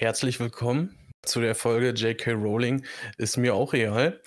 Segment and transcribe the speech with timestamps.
[0.00, 2.30] Herzlich willkommen zu der Folge J.K.
[2.30, 4.22] Rowling ist mir auch real.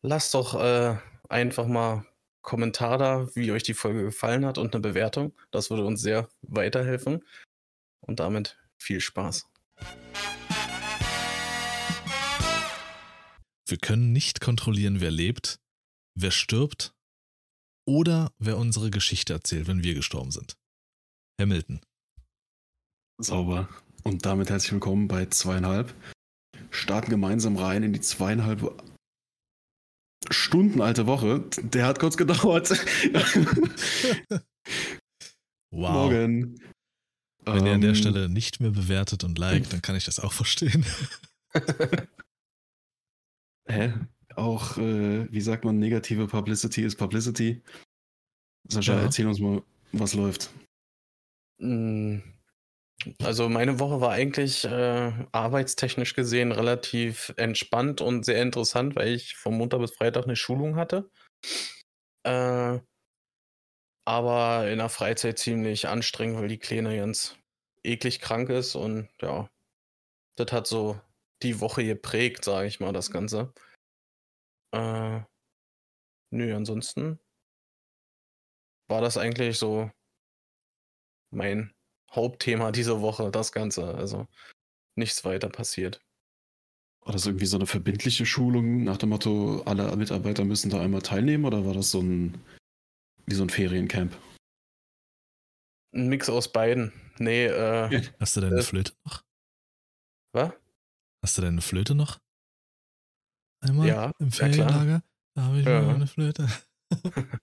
[0.00, 0.96] Lasst doch äh,
[1.28, 2.06] einfach mal
[2.40, 5.34] Kommentar da, wie euch die Folge gefallen hat und eine Bewertung.
[5.50, 7.22] Das würde uns sehr weiterhelfen.
[8.00, 9.50] Und damit viel Spaß.
[13.68, 15.60] Wir können nicht kontrollieren, wer lebt,
[16.14, 16.94] wer stirbt
[17.86, 20.56] oder wer unsere Geschichte erzählt, wenn wir gestorben sind.
[21.38, 21.82] Hamilton.
[23.18, 23.68] Sauber.
[24.02, 25.94] Und damit herzlich willkommen bei zweieinhalb.
[26.70, 28.82] Starten gemeinsam rein in die zweieinhalb
[30.30, 31.40] Stunden alte Woche.
[31.62, 32.70] Der hat kurz gedauert.
[35.72, 35.92] Wow.
[35.92, 36.60] Morgen.
[37.44, 40.18] Wenn ihr an der Ähm, Stelle nicht mehr bewertet und liked, dann kann ich das
[40.18, 40.84] auch verstehen.
[43.68, 43.94] Hä?
[44.34, 47.62] Auch, äh, wie sagt man, negative Publicity ist Publicity.
[48.68, 49.02] Sascha, Ja.
[49.02, 49.62] erzähl uns mal,
[49.92, 50.50] was läuft.
[53.22, 59.36] Also meine Woche war eigentlich äh, arbeitstechnisch gesehen relativ entspannt und sehr interessant, weil ich
[59.36, 61.10] vom Montag bis Freitag eine Schulung hatte.
[62.24, 62.80] Äh,
[64.06, 67.38] aber in der Freizeit ziemlich anstrengend, weil die Kleine ganz
[67.84, 69.48] eklig krank ist und ja,
[70.36, 71.00] das hat so
[71.42, 73.52] die Woche geprägt, sage ich mal, das Ganze.
[74.72, 75.20] Äh,
[76.30, 77.18] nö, ansonsten
[78.88, 79.90] war das eigentlich so
[81.32, 81.72] mein
[82.12, 83.94] Hauptthema diese Woche, das Ganze.
[83.94, 84.26] Also
[84.96, 86.00] nichts weiter passiert.
[87.02, 91.00] War das irgendwie so eine verbindliche Schulung nach dem Motto, alle Mitarbeiter müssen da einmal
[91.02, 92.38] teilnehmen oder war das so ein,
[93.26, 94.16] wie so ein Feriencamp?
[95.94, 96.92] Ein Mix aus beiden.
[97.18, 98.00] Nee, äh, Ja.
[98.20, 98.62] Hast du deine Äh.
[98.62, 99.22] Flöte noch?
[100.32, 100.52] was?
[101.22, 102.18] Hast du deine Flöte noch?
[103.62, 104.32] Einmal Ja, im ja.
[104.32, 105.02] Ferienlager?
[105.34, 105.80] Da habe ich Ja.
[105.82, 106.48] mal eine Flöte.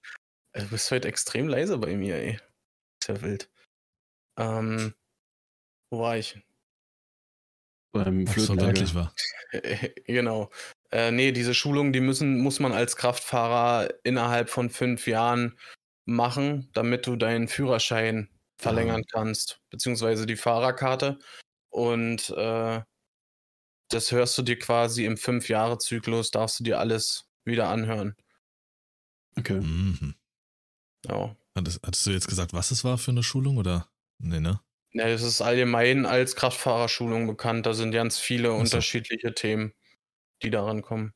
[0.54, 2.40] Äh, Du bist heute extrem leise bei mir, ey.
[3.02, 3.50] Ist ja wild.
[4.38, 4.94] Ähm,
[5.90, 6.40] wo war ich?
[7.92, 9.14] Beim es so deutlich war.
[10.06, 10.50] genau.
[10.92, 15.58] Äh, nee, diese Schulung, die müssen, muss man als Kraftfahrer innerhalb von fünf Jahren
[16.06, 21.20] machen, damit du deinen Führerschein verlängern kannst, beziehungsweise die Fahrerkarte.
[21.70, 22.82] Und äh,
[23.90, 28.16] das hörst du dir quasi im Fünf-Jahre-Zyklus, darfst du dir alles wieder anhören.
[29.38, 29.62] Okay.
[29.62, 30.16] Mhm.
[31.06, 31.36] Ja.
[31.56, 33.90] Hattest, hattest du jetzt gesagt, was es war für eine Schulung oder?
[34.20, 34.60] Nee, ne?
[34.94, 37.66] Ja, es ist allgemein als Kraftfahrerschulung bekannt.
[37.66, 38.60] Da sind ganz viele Ach so.
[38.62, 39.74] unterschiedliche Themen,
[40.44, 41.14] die daran kommen.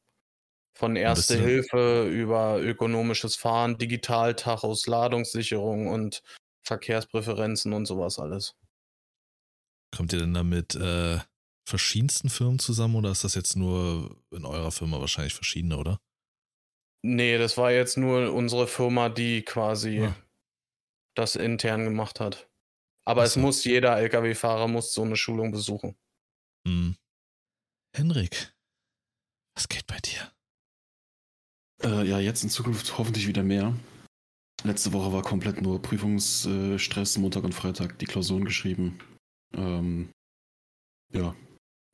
[0.77, 6.23] Von Erste Hilfe über ökonomisches Fahren, Digitaltachos, Ladungssicherung und
[6.63, 8.55] Verkehrspräferenzen und sowas alles.
[9.95, 11.19] Kommt ihr denn da mit äh,
[11.67, 15.99] verschiedensten Firmen zusammen oder ist das jetzt nur in eurer Firma wahrscheinlich verschiedene, oder?
[17.03, 20.15] Nee, das war jetzt nur unsere Firma, die quasi Ah.
[21.15, 22.50] das intern gemacht hat.
[23.05, 25.97] Aber es muss jeder Lkw-Fahrer muss so eine Schulung besuchen.
[26.67, 26.95] Hm.
[27.95, 28.53] Henrik,
[29.55, 30.31] was geht bei dir?
[31.83, 33.75] Äh, ja, jetzt in Zukunft hoffentlich wieder mehr.
[34.63, 38.99] Letzte Woche war komplett nur Prüfungsstress, Montag und Freitag die Klausuren geschrieben.
[39.55, 40.11] Ähm,
[41.11, 41.35] ja,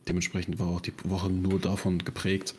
[0.08, 2.56] dementsprechend war auch die Woche nur davon geprägt.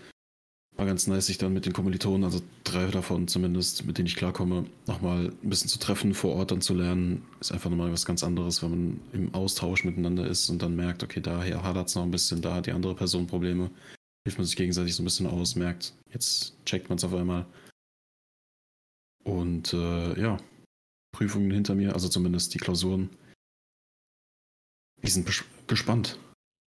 [0.79, 4.15] War ganz nice, sich dann mit den Kommilitonen, also drei davon zumindest, mit denen ich
[4.15, 7.27] klarkomme, nochmal ein bisschen zu treffen, vor Ort dann zu lernen.
[7.41, 11.03] Ist einfach nochmal was ganz anderes, wenn man im Austausch miteinander ist und dann merkt,
[11.03, 13.73] okay, daher hadert es noch ein bisschen, da hat die andere Person Probleme.
[14.25, 17.45] Hilft man sich gegenseitig so ein bisschen aus, merkt, jetzt checkt man es auf einmal.
[19.25, 20.37] Und äh, ja,
[21.11, 23.11] Prüfungen hinter mir, also zumindest die Klausuren.
[25.01, 25.29] Wir sind
[25.67, 26.21] gespannt,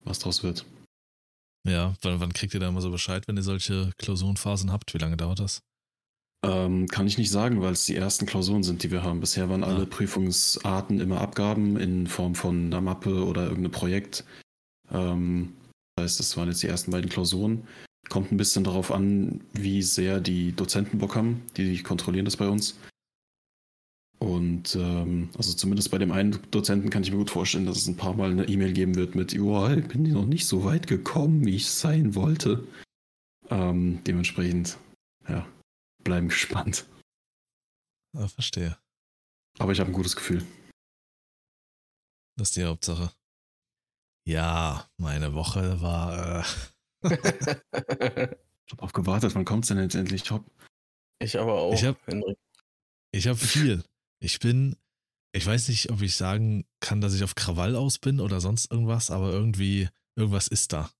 [0.05, 0.65] was draus wird.
[1.67, 4.95] Ja, wann, wann kriegt ihr da immer so Bescheid, wenn ihr solche Klausurenphasen habt?
[4.95, 5.63] Wie lange dauert das?
[6.43, 9.21] Ähm, kann ich nicht sagen, weil es die ersten Klausuren sind, die wir haben.
[9.21, 9.87] Bisher waren alle Ah.
[9.87, 14.25] Prüfungsarten immer Abgaben in Form von einer Mappe oder irgendeinem Projekt.
[14.91, 15.53] Ähm,
[15.97, 17.67] das heißt, das waren jetzt die ersten beiden Klausuren.
[18.09, 21.43] Kommt ein bisschen darauf an, wie sehr die Dozenten Bock haben.
[21.59, 22.79] Die kontrollieren das bei uns.
[24.23, 27.87] Und ähm, also zumindest bei dem einen Dozenten kann ich mir gut vorstellen, dass es
[27.89, 30.87] ein paar Mal eine E-Mail geben wird mit, ja, ich bin noch nicht so weit
[30.87, 32.67] gekommen, wie ich sein wollte.
[33.49, 34.77] Ähm, dementsprechend,
[35.27, 35.47] ja,
[36.05, 36.87] bleiben gespannt.
[38.17, 38.77] Ah, verstehe.
[39.59, 40.45] Aber ich habe ein gutes Gefühl.
[42.37, 43.11] Das ist die Hauptsache.
[44.29, 46.41] Ja, meine Woche war.
[46.41, 46.45] Äh,
[48.67, 50.31] Ich habe auf gewartet, wann kommt's denn jetzt endlich?
[50.31, 50.45] Hopp.
[51.21, 52.39] ich aber auch, Ich hab- Henrik.
[53.11, 53.83] ich habe viel.
[54.23, 54.77] Ich bin.
[55.33, 58.71] Ich weiß nicht, ob ich sagen kann, dass ich auf Krawall aus bin oder sonst
[58.71, 59.89] irgendwas, aber irgendwie.
[60.17, 60.91] Irgendwas ist da.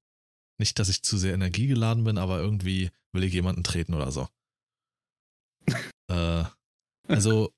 [0.59, 4.29] Nicht, dass ich zu sehr energiegeladen bin, aber irgendwie will ich jemanden treten oder so.
[6.11, 6.45] äh,
[7.09, 7.53] also,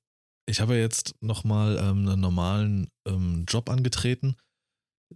[0.47, 4.35] ich habe ja jetzt nochmal ähm, einen normalen ähm, Job angetreten.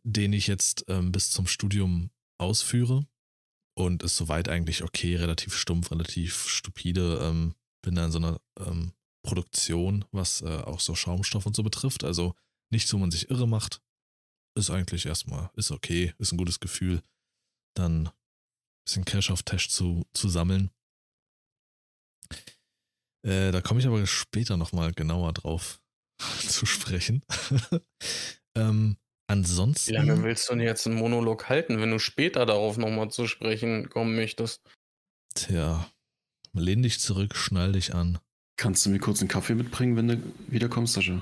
[0.04, 3.08] den ich jetzt ähm, bis zum Studium ausführe
[3.76, 7.20] und ist soweit eigentlich okay, relativ stumpf, relativ stupide.
[7.24, 8.94] Ähm, bin da in so einer ähm,
[9.27, 12.06] Produktion, was äh, auch so Schaumstoff und so betrifft.
[12.06, 12.33] Also
[12.71, 13.81] nichts, wo man sich irre macht.
[14.56, 17.03] Ist eigentlich erstmal, ist okay, ist ein gutes Gefühl.
[17.75, 18.12] Dann ein
[18.85, 20.71] bisschen Cash auf Tash zu, zu sammeln.
[23.24, 25.81] Äh, da komme ich aber später nochmal genauer drauf
[26.39, 27.21] zu sprechen.
[28.56, 28.95] ähm,
[29.27, 29.91] ansonsten.
[29.91, 33.27] Wie lange willst du denn jetzt einen Monolog halten, wenn du später darauf nochmal zu
[33.27, 34.62] sprechen kommen möchtest?
[35.35, 35.91] Tja,
[36.53, 38.19] lehn dich zurück, schnall dich an.
[38.57, 41.21] Kannst du mir kurz einen Kaffee mitbringen, wenn du wiederkommst, Sascha?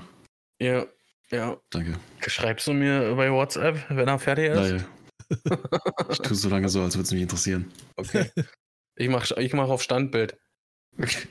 [0.60, 0.86] Ja,
[1.30, 1.60] ja.
[1.70, 1.98] Danke.
[2.26, 4.56] Schreibst du mir bei WhatsApp, wenn er fertig ist?
[4.56, 4.86] Nein.
[6.10, 7.70] ich tue so lange so, als würde es mich interessieren.
[7.96, 8.30] Okay.
[8.96, 10.38] Ich mache ich mach auf Standbild.
[10.98, 11.28] Okay.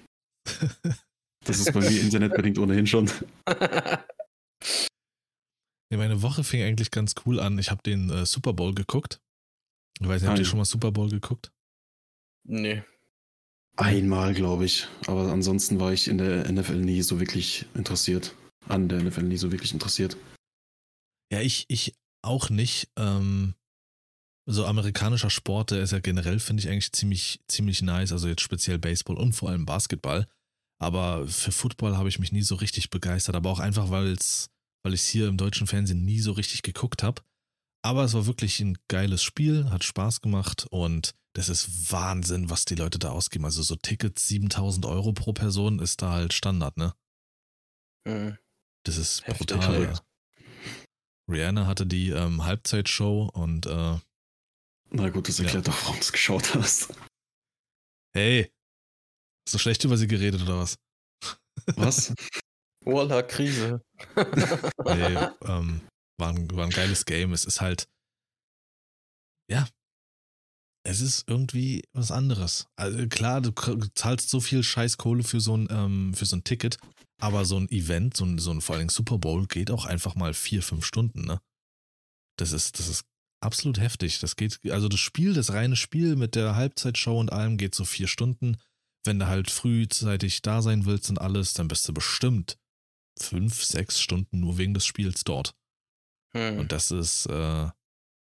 [1.45, 3.09] Das ist bei mir internetbedingt ohnehin schon.
[5.91, 7.59] Ja, meine Woche fing eigentlich ganz cool an.
[7.59, 9.21] Ich habe den äh, Super Bowl geguckt.
[9.99, 11.51] Ich weiß nicht, habt ihr schon mal Super Bowl geguckt?
[12.43, 12.83] nee.
[13.77, 14.87] Einmal, glaube ich.
[15.07, 18.35] Aber ansonsten war ich in der NFL nie so wirklich interessiert.
[18.67, 20.17] An der NFL nie so wirklich interessiert.
[21.31, 22.89] Ja, ich, ich auch nicht.
[22.97, 23.55] Ähm,
[24.47, 28.11] so amerikanischer Sport, der ist ja generell, finde ich eigentlich ziemlich, ziemlich nice.
[28.11, 30.27] Also jetzt speziell Baseball und vor allem Basketball.
[30.79, 33.35] Aber für Football habe ich mich nie so richtig begeistert.
[33.35, 34.49] Aber auch einfach, weil es,
[34.83, 37.21] weil ich es hier im deutschen Fernsehen nie so richtig geguckt habe.
[37.83, 42.63] Aber es war wirklich ein geiles Spiel, hat Spaß gemacht und das ist Wahnsinn, was
[42.63, 43.43] die Leute da ausgeben.
[43.45, 46.95] Also so Tickets 7000 Euro pro Person ist da halt Standard, ne?
[48.07, 48.37] Hm.
[48.85, 49.83] Das ist Heftig, brutal.
[49.83, 49.99] ja.
[51.29, 53.99] Rihanna hatte die ähm, Halbzeitshow und äh,
[54.91, 56.93] Na gut, das erklärt doch, warum du es geschaut hast.
[58.15, 58.49] hey,
[59.45, 60.77] hast du schlecht über sie geredet oder was?
[61.75, 62.13] Was?
[62.85, 63.81] Voila, Krise.
[64.15, 64.23] Nee,
[65.41, 65.81] ähm,
[66.17, 67.33] war, ein, war ein geiles Game.
[67.33, 67.89] Es ist halt,
[69.49, 69.67] ja,
[70.85, 72.67] es ist irgendwie was anderes.
[72.75, 73.51] Also klar, du
[73.95, 76.77] zahlst so viel Scheißkohle für so ein, ähm, für so ein Ticket,
[77.19, 80.15] aber so ein Event, so ein, so ein vor Dingen Super Bowl, geht auch einfach
[80.15, 81.41] mal vier, fünf Stunden, ne?
[82.37, 83.05] Das ist, das ist
[83.41, 84.19] absolut heftig.
[84.19, 87.85] Das geht, also das Spiel, das reine Spiel mit der Halbzeitshow und allem geht so
[87.85, 88.57] vier Stunden.
[89.05, 92.59] Wenn du halt frühzeitig da sein willst und alles, dann bist du bestimmt
[93.17, 95.55] fünf, sechs Stunden nur wegen des Spiels dort.
[96.35, 96.59] Hm.
[96.59, 97.69] Und das ist, äh,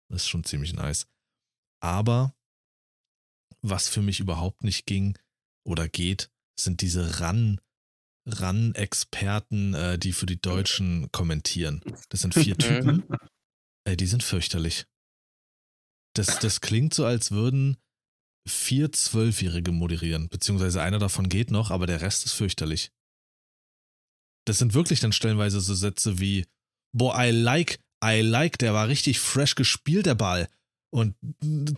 [0.08, 1.06] ist schon ziemlich nice.
[1.80, 2.34] Aber
[3.70, 5.18] was für mich überhaupt nicht ging
[5.64, 7.60] oder geht, sind diese Ran,
[8.26, 11.82] Ran-Experten, äh, die für die Deutschen kommentieren.
[12.08, 13.04] Das sind vier Typen.
[13.84, 14.86] Ey, die sind fürchterlich.
[16.14, 17.76] Das, das klingt so, als würden
[18.48, 22.90] vier Zwölfjährige moderieren, beziehungsweise einer davon geht noch, aber der Rest ist fürchterlich.
[24.46, 26.46] Das sind wirklich dann stellenweise so Sätze wie,
[26.92, 30.48] boah, I like, I like, der war richtig fresh gespielt, der Ball.
[30.90, 31.14] Und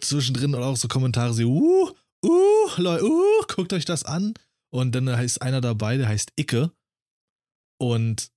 [0.00, 1.90] zwischendrin auch so Kommentare wie, uh,
[2.24, 4.34] uh, Leute, uh, guckt euch das an.
[4.72, 6.70] Und dann heißt einer dabei, der heißt Icke.
[7.80, 8.30] Und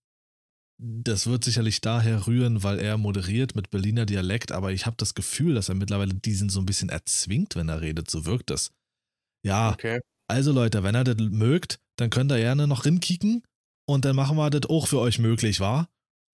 [0.81, 5.13] das wird sicherlich daher rühren, weil er moderiert mit Berliner Dialekt, aber ich habe das
[5.13, 8.09] Gefühl, dass er mittlerweile diesen so ein bisschen erzwingt, wenn er redet.
[8.09, 8.71] So wirkt das.
[9.45, 9.99] Ja, Okay.
[10.27, 13.43] also Leute, wenn ihr das mögt, dann könnt ihr gerne noch rinkicken
[13.87, 15.89] und dann machen wir das auch für euch möglich, war?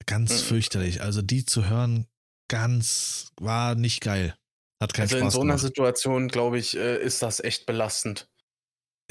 [0.05, 0.45] Ganz Mhm.
[0.45, 1.01] fürchterlich.
[1.01, 2.07] Also die zu hören,
[2.49, 4.35] ganz, war nicht geil.
[4.81, 5.65] Hat keinen Also in Spaß so einer gemacht.
[5.65, 8.29] Situation, glaube ich, äh, ist das echt belastend.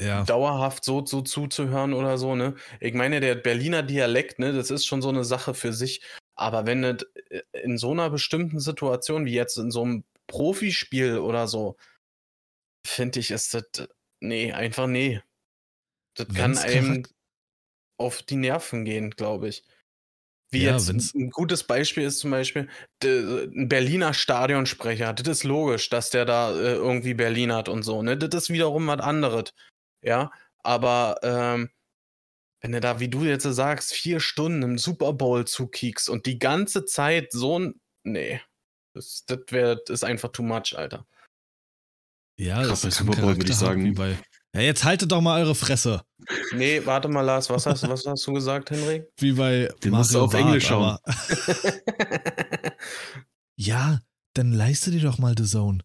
[0.01, 2.55] Ja, Dauerhaft so, so zuzuhören oder so, ne?
[2.79, 6.01] Ich meine, der Berliner Dialekt, ne, das ist schon so eine Sache für sich.
[6.35, 11.17] Aber wenn es äh, in so einer bestimmten Situation, wie jetzt in so einem Profispiel
[11.17, 11.75] oder so,
[12.87, 13.87] finde ich, ist das, äh,
[14.21, 15.21] nee, einfach nee.
[16.15, 17.13] Das kann Wenn's einem charak-
[17.97, 19.65] auf die Nerven gehen, glaube ich.
[20.51, 22.67] Wie Ja, jetzt wenn's- ein gutes Beispiel ist zum Beispiel
[23.03, 25.13] de, ein Berliner Stadionsprecher.
[25.13, 28.01] Das ist logisch, dass der da äh, irgendwie Berlin hat und so.
[28.01, 28.17] Ne?
[28.17, 29.53] Das ist wiederum was anderes.
[30.03, 30.31] Ja,
[30.63, 31.69] aber ähm,
[32.61, 36.39] wenn du da, wie du jetzt sagst, vier Stunden im Super Bowl zukiekst und die
[36.39, 37.79] ganze Zeit so ein.
[38.03, 38.41] Nee.
[38.95, 41.05] Das, das, wär, das ist einfach too much, Alter.
[42.39, 44.17] ja, Krass, das bei kann Super Bowl würde ich sagen- Wie bei,
[44.55, 46.03] ja, jetzt haltet doch mal eure Fresse.
[46.53, 49.07] Nee, warte mal, Lars, was hast, was hast du gesagt, Henrik?
[49.17, 50.97] Wie bei Den musst du auf Barth, Englisch schauen.
[51.03, 52.75] aber-
[53.57, 53.99] Ja,
[54.35, 55.79] dann leiste dir doch mal The Zone.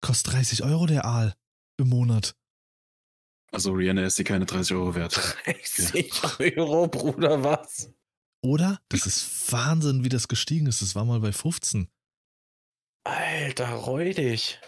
[0.00, 1.34] Kostet 30 Euro der Aal
[1.78, 2.36] im Monat.
[3.52, 5.16] Also Rihanna ist sie keine 30 Euro wert.
[5.44, 6.12] 30
[6.56, 7.92] Euro, Bruder, was?
[8.42, 8.80] Oder?
[8.88, 10.82] Das ist Wahnsinn, wie das gestiegen ist.
[10.82, 11.88] Das war mal bei 15.
[13.04, 14.60] Alter, räudig.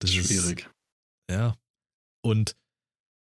[0.00, 0.68] Das ist Schwierig.
[1.30, 1.56] Ja.
[2.22, 2.56] Und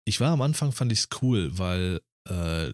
[0.05, 2.73] ich war am Anfang, fand ich es cool, weil äh,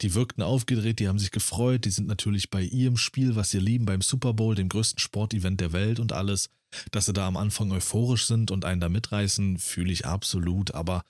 [0.00, 3.58] die wirkten aufgedreht, die haben sich gefreut, die sind natürlich bei ihrem Spiel, was sie
[3.58, 6.50] lieben, beim Super Bowl, dem größten Sportevent der Welt und alles.
[6.92, 11.04] Dass sie da am Anfang euphorisch sind und einen da mitreißen, fühle ich absolut, aber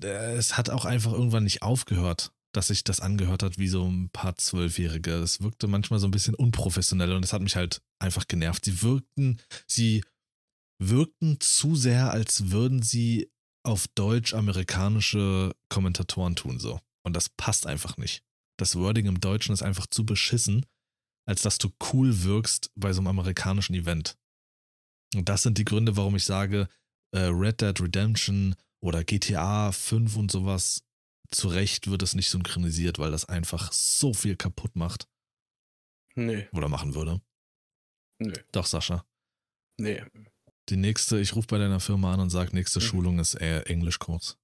[0.00, 4.10] es hat auch einfach irgendwann nicht aufgehört, dass sich das angehört hat wie so ein
[4.10, 5.12] paar Zwölfjährige.
[5.14, 8.64] Es wirkte manchmal so ein bisschen unprofessionell und es hat mich halt einfach genervt.
[8.64, 10.02] Sie wirkten, sie
[10.78, 13.30] wirkten zu sehr, als würden sie
[13.64, 16.80] auf Deutsch amerikanische Kommentatoren tun so.
[17.04, 18.22] Und das passt einfach nicht.
[18.58, 20.66] Das Wording im Deutschen ist einfach zu beschissen,
[21.26, 24.16] als dass du cool wirkst bei so einem amerikanischen Event.
[25.14, 26.68] Und das sind die Gründe, warum ich sage,
[27.12, 30.84] äh, Red Dead Redemption oder GTA 5 und sowas,
[31.30, 35.08] zu Recht wird es nicht synchronisiert, weil das einfach so viel kaputt macht.
[36.14, 36.48] Nee.
[36.52, 37.20] Oder machen würde.
[38.18, 38.42] Nee.
[38.52, 39.04] Doch, Sascha.
[39.78, 40.02] Nee.
[40.68, 42.84] Die nächste, ich rufe bei deiner Firma an und sage, nächste Mhm.
[42.84, 44.38] Schulung ist eher Englischkurs.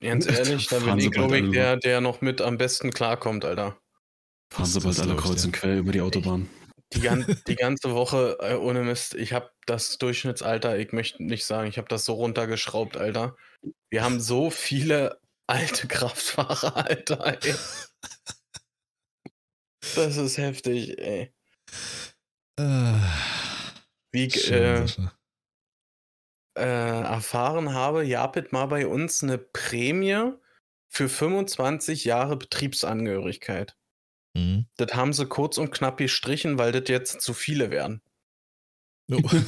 [0.00, 3.80] Ganz ehrlich, da bin ich, glaube ich, der, der noch mit am besten klarkommt, Alter.
[4.52, 6.48] Fahren sie bald alle ich kreuz und quer über die Autobahn.
[6.94, 11.44] Die, gan die ganze Woche, äh, ohne Mist, ich habe das Durchschnittsalter, ich möchte nicht
[11.44, 13.36] sagen, ich habe das so runtergeschraubt, Alter.
[13.90, 17.54] Wir haben so viele alte Kraftfahrer, Alter, ey.
[19.94, 21.32] Das ist heftig, ey.
[22.58, 22.94] Äh,
[24.12, 25.08] Wie ich schön, äh.
[26.58, 30.32] Äh, erfahren habe, Japit mal bei uns eine Prämie
[30.88, 33.76] für 25 Jahre Betriebsangehörigkeit.
[34.34, 34.66] Mhm.
[34.76, 38.02] Das haben sie kurz und knapp gestrichen, weil das jetzt zu viele werden.
[39.10, 39.20] Oh.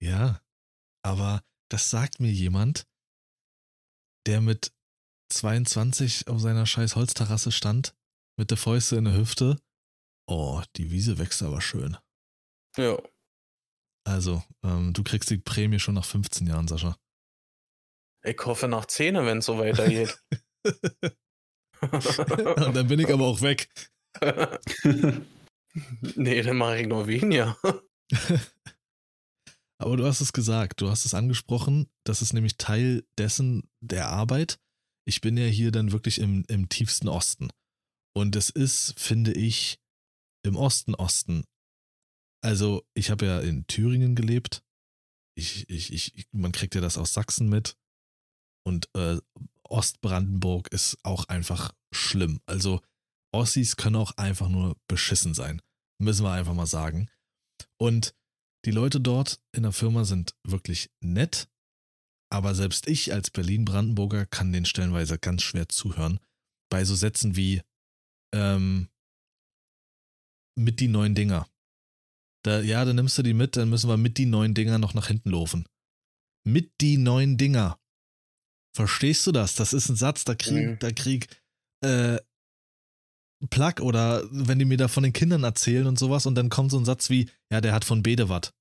[0.00, 0.40] ja,
[1.02, 2.86] aber das sagt mir jemand,
[4.26, 4.72] der mit
[5.30, 7.94] 22 auf seiner scheiß Holzterrasse stand,
[8.36, 9.58] mit der Fäuste in der Hüfte.
[10.26, 11.96] Oh, die Wiese wächst aber schön.
[12.76, 12.98] Ja.
[14.04, 16.96] Also, ähm, du kriegst die Prämie schon nach 15 Jahren, Sascha.
[18.22, 20.18] Ich hoffe nach 10, wenn es so weitergeht.
[21.92, 23.68] Und dann bin ich aber auch weg.
[26.14, 27.58] nee, dann mache ich nur weniger.
[29.78, 34.08] Aber du hast es gesagt, du hast es angesprochen, das ist nämlich Teil dessen der
[34.08, 34.58] Arbeit.
[35.06, 37.50] Ich bin ja hier dann wirklich im, im tiefsten Osten.
[38.16, 39.78] Und es ist, finde ich,
[40.44, 41.44] im Osten Osten.
[42.44, 44.62] Also, ich habe ja in Thüringen gelebt.
[45.34, 47.76] Ich, ich, ich, man kriegt ja das aus Sachsen mit.
[48.66, 49.18] Und äh,
[49.64, 52.40] Ostbrandenburg ist auch einfach schlimm.
[52.44, 52.82] Also,
[53.32, 55.62] Ossis können auch einfach nur beschissen sein.
[55.98, 57.08] Müssen wir einfach mal sagen.
[57.78, 58.14] Und
[58.64, 61.48] die Leute dort in der Firma sind wirklich nett,
[62.30, 66.20] aber selbst ich als Berlin-Brandenburger kann den stellenweise ganz schwer zuhören.
[66.70, 67.62] Bei so Sätzen wie
[68.34, 68.88] ähm,
[70.56, 71.46] mit die neuen Dinger.
[72.44, 74.94] Da, ja, dann nimmst du die mit, dann müssen wir mit die neuen Dinger noch
[74.94, 75.66] nach hinten laufen.
[76.46, 77.78] Mit die neuen Dinger.
[78.76, 79.54] Verstehst du das?
[79.54, 80.78] Das ist ein Satz, da krieg, Mhm.
[80.78, 81.28] da krieg
[81.82, 82.18] äh,
[83.50, 86.70] Plug oder wenn die mir da von den Kindern erzählen und sowas und dann kommt
[86.70, 88.52] so ein Satz wie, ja, der hat von Bedewatt.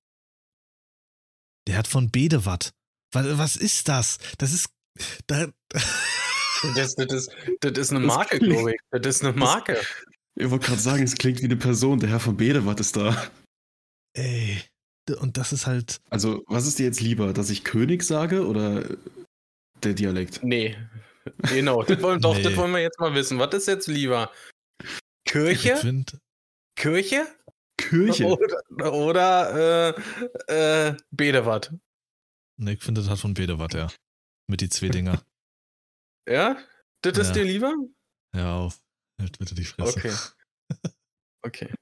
[1.68, 2.74] Der hat von Bedewatt.
[3.14, 4.18] Was, was ist das?
[4.38, 4.70] Das ist.
[5.28, 5.48] Da,
[6.76, 8.80] Das, das, ist, das ist eine Das Marke, glaube ich.
[8.92, 9.78] Das ist eine Marke.
[10.36, 12.00] Ich wollte gerade sagen, es klingt wie eine Person.
[12.00, 13.30] Der Herr von Bedewatt ist da.
[14.14, 14.62] Ey.
[15.20, 16.00] Und das ist halt.
[16.10, 18.84] Also, was ist dir jetzt lieber, dass ich König sage oder
[19.84, 20.42] der Dialekt?
[20.44, 20.78] Nee.
[21.50, 22.44] Genau, das wollen, doch, Nee.
[22.44, 23.40] das wollen wir jetzt mal wissen.
[23.40, 24.32] Was ist jetzt lieber?
[24.82, 25.78] Ich Kirche?
[25.78, 26.20] finde.
[26.78, 27.26] Kirche?
[27.78, 28.26] Kirche.
[28.70, 29.96] Oder, oder
[30.48, 31.74] äh, äh, Bedewatt?
[32.60, 33.88] Ne, ich finde, das hat von Bedewatt, ja.
[34.50, 35.22] Mit die zwei Dinger.
[36.30, 36.58] Ja?
[37.02, 37.34] Das ist Ja.
[37.34, 37.74] dir lieber?
[38.34, 38.80] Hör auf.
[39.20, 39.98] Halt bitte die Fresse.
[40.00, 40.14] Okay.
[41.46, 41.74] Okay.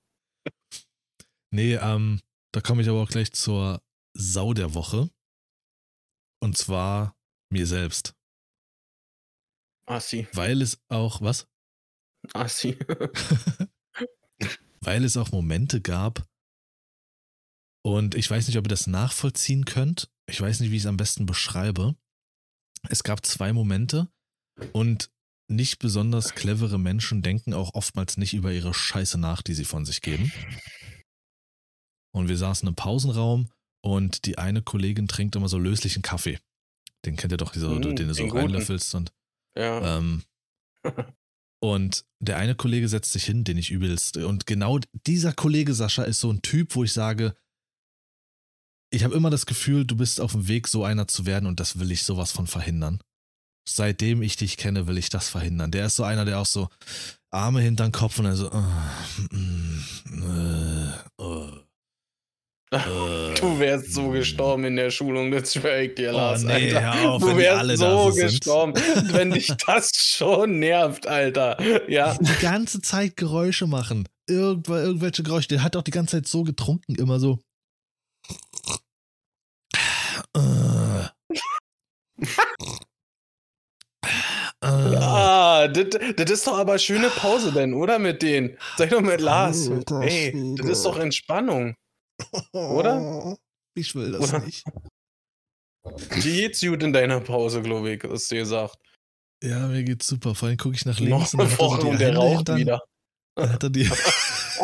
[1.54, 2.22] Nee, ähm,
[2.54, 3.82] da komme ich aber auch gleich zur
[4.14, 5.10] Sau der Woche.
[6.42, 7.16] Und zwar
[7.52, 8.16] mir selbst.
[9.86, 10.28] Assi.
[10.34, 11.48] Weil es auch, was?
[12.34, 12.78] Assi.
[14.82, 16.26] Weil es auch Momente gab,
[17.84, 20.10] und ich weiß nicht, ob ihr das nachvollziehen könnt.
[20.28, 21.96] Ich weiß nicht, wie ich es am besten beschreibe.
[22.90, 24.08] Es gab zwei Momente
[24.72, 25.12] und
[25.48, 29.86] nicht besonders clevere Menschen denken auch oftmals nicht über ihre Scheiße nach, die sie von
[29.86, 30.32] sich geben.
[32.14, 33.50] Und wir saßen im Pausenraum
[33.84, 36.40] und die eine Kollegin trinkt immer so löslichen Kaffee.
[37.06, 39.12] Den kennt ihr doch, so, Mm, den du so reinlöffelst und
[39.58, 39.98] Ja.
[39.98, 40.24] ähm,
[41.64, 44.18] und der eine Kollege setzt sich hin, den ich übelst.
[44.18, 47.36] Und genau dieser Kollege Sascha ist so ein Typ, wo ich sage,
[48.94, 51.60] ich habe immer das Gefühl, du bist auf dem Weg, so einer zu werden und
[51.60, 53.00] das will ich sowas von verhindern.
[53.68, 55.72] Seitdem ich dich kenne, will ich das verhindern.
[55.72, 56.68] Der ist so einer, der auch so
[57.30, 58.62] Arme hinter den Kopf und dann so, äh,
[60.14, 60.90] äh,
[61.20, 61.60] äh,
[62.72, 66.94] Du wärst so gestorben in der Schulung, das schwöre ich dir, Lars, oh, nee, Alter.
[67.02, 68.74] Hör auf, du wärst alle so gestorben,
[69.12, 71.58] wenn dich das schon nervt, Alter.
[71.90, 72.18] Ja.
[72.18, 74.08] Die ganze Zeit Geräusche machen.
[74.26, 75.50] Irgendw irgendwelche Geräusche.
[75.50, 77.40] Der hat auch die ganze Zeit so getrunken, immer so.
[80.34, 81.08] Äh.
[84.64, 84.96] Äh.
[84.96, 88.58] Ah, das ist doch aber schöne Pause denn, oder mit denen?
[88.78, 89.70] Sag doch mit Lars.
[90.02, 90.98] Ey, das ist doch.
[90.98, 91.76] Entspannung.
[92.54, 93.38] Oder?
[93.74, 94.40] Ich will das Oder?
[94.40, 94.66] nicht.
[96.10, 98.76] Wie geht's gut in deiner Pause, glaube ich, hast du gesagt.
[99.42, 100.36] Ja, mir geht's super.
[100.36, 102.58] Vor allem gucke ich nach Noch links und dann so und der Hände raucht hinter,
[102.58, 102.84] wieder.
[103.36, 103.90] Dann hat er die.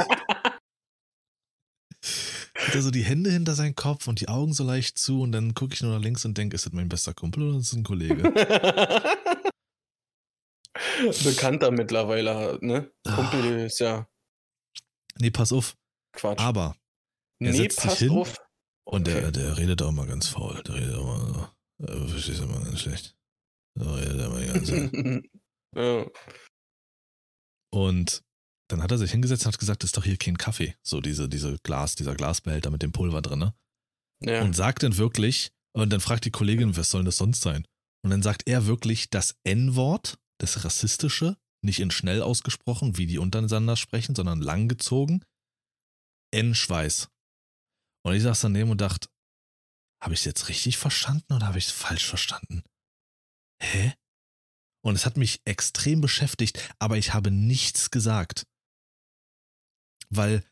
[2.68, 5.32] hat er so die Hände hinter seinen Kopf und die Augen so leicht zu und
[5.32, 7.72] dann gucke ich nur nach links und denke, ist das mein bester Kumpel oder ist
[7.72, 8.24] das ein Kollege?
[11.24, 12.92] Bekannter mittlerweile, ne?
[13.06, 13.16] Ah.
[13.16, 14.06] Kumpel ist ja
[15.20, 15.76] nee, pass auf.
[16.14, 16.40] Quatsch.
[16.40, 16.76] Aber
[17.39, 18.38] er nee, setzt sich hin auf.
[18.86, 19.32] und der, Okay.
[19.32, 20.62] der redet auch mal ganz faul.
[20.63, 21.27] Der redet auch mal
[21.79, 21.86] so.
[21.86, 23.15] Äh, verstehst du immer ganz schlecht.
[23.77, 25.24] Der redet immer die ganze Zeit.
[25.75, 26.06] ja.
[27.72, 28.24] Und
[28.70, 30.75] dann hat er sich hingesetzt und hat gesagt, das ist doch hier kein Kaffee.
[30.84, 33.39] So diese, diese Glas, dieser Glasbehälter mit dem Pulver drin.
[33.39, 33.53] Ne?
[34.24, 34.41] ja.
[34.41, 37.65] Und sagt dann wirklich, und dann fragt die Kollegin, was soll denn das sonst sein?
[38.03, 43.20] Und dann sagt er wirklich das N-Wort, das Rassistische, nicht in schnell ausgesprochen, wie die
[43.20, 45.24] untereinander sprechen, sondern langgezogen.
[46.34, 47.10] N-Schweiß.
[48.08, 49.10] Und ich saß daneben und dachte,
[50.02, 52.64] habe ich es jetzt richtig verstanden oder habe ich es falsch verstanden?
[53.62, 53.96] Hä?
[54.82, 58.48] Und es hat mich extrem beschäftigt, aber ich habe nichts gesagt.
[60.10, 60.46] Weil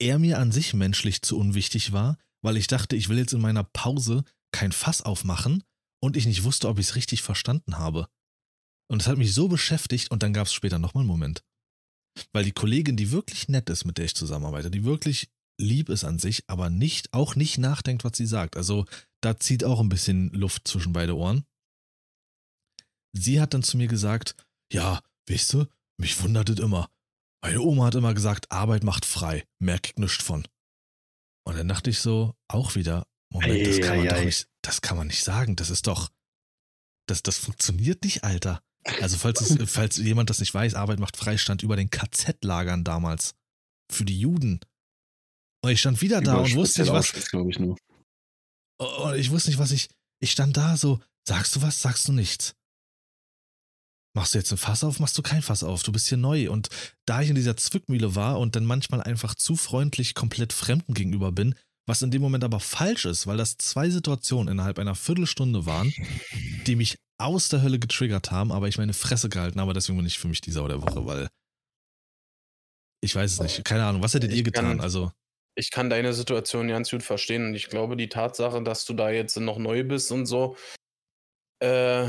[0.00, 3.40] er mir an sich menschlich zu unwichtig war, weil ich dachte, ich will jetzt in
[3.40, 5.62] meiner Pause kein Fass aufmachen
[6.02, 8.08] und ich nicht wusste, ob ich es richtig verstanden habe.
[8.90, 11.44] Und es hat mich so beschäftigt und dann gab es später nochmal einen Moment.
[12.32, 15.30] Weil die Kollegin, die wirklich nett ist, mit der ich zusammenarbeite, die wirklich
[15.62, 18.56] lieb ist an sich, aber nicht, auch nicht nachdenkt, was sie sagt.
[18.56, 18.84] Also
[19.22, 21.44] da zieht auch ein bisschen Luft zwischen beide Ohren.
[23.14, 24.34] Sie hat dann zu mir gesagt,
[24.72, 25.66] ja, weißt du,
[25.98, 26.90] mich wundert es immer.
[27.42, 30.46] Meine Oma hat immer gesagt, Arbeit macht frei, merk ich nichts von.
[31.44, 34.96] Und dann dachte ich so, auch wieder, Moment, das kann man doch nicht, das kann
[34.96, 36.10] man nicht sagen, das ist doch,
[37.08, 38.62] das, das funktioniert nicht, Alter.
[39.00, 42.84] Also falls, es, falls jemand das nicht weiß, Arbeit macht frei stand über den KZ-Lagern
[42.84, 43.34] damals.
[43.90, 44.60] Für die Juden.
[45.64, 47.76] Und ich stand wieder da und wusste nicht, was, glaube ich nur.
[48.78, 49.88] und ich wusste nicht, was ich,
[50.20, 52.54] ich stand da so, sagst du was, sagst du nichts.
[54.14, 56.50] Machst du jetzt ein Fass auf, machst du kein Fass auf, du bist hier neu.
[56.50, 56.68] Und
[57.06, 61.32] da ich in dieser Zwickmühle war und dann manchmal einfach zu freundlich komplett Fremden gegenüber
[61.32, 61.54] bin,
[61.86, 65.92] was in dem Moment aber falsch ist, weil das zwei Situationen innerhalb einer Viertelstunde waren,
[66.66, 70.06] die mich aus der Hölle getriggert haben, aber ich meine Fresse gehalten habe, deswegen bin
[70.06, 71.28] ich für mich die Sau der Woche, weil
[73.00, 73.64] ich weiß es nicht.
[73.64, 74.64] Keine Ahnung, was hättet Ich ihr getan?
[74.64, 75.10] kann- Also,
[75.54, 79.10] ich kann deine Situation ganz gut verstehen und ich glaube, die Tatsache, dass du da
[79.10, 80.56] jetzt noch neu bist und so,
[81.60, 82.08] äh,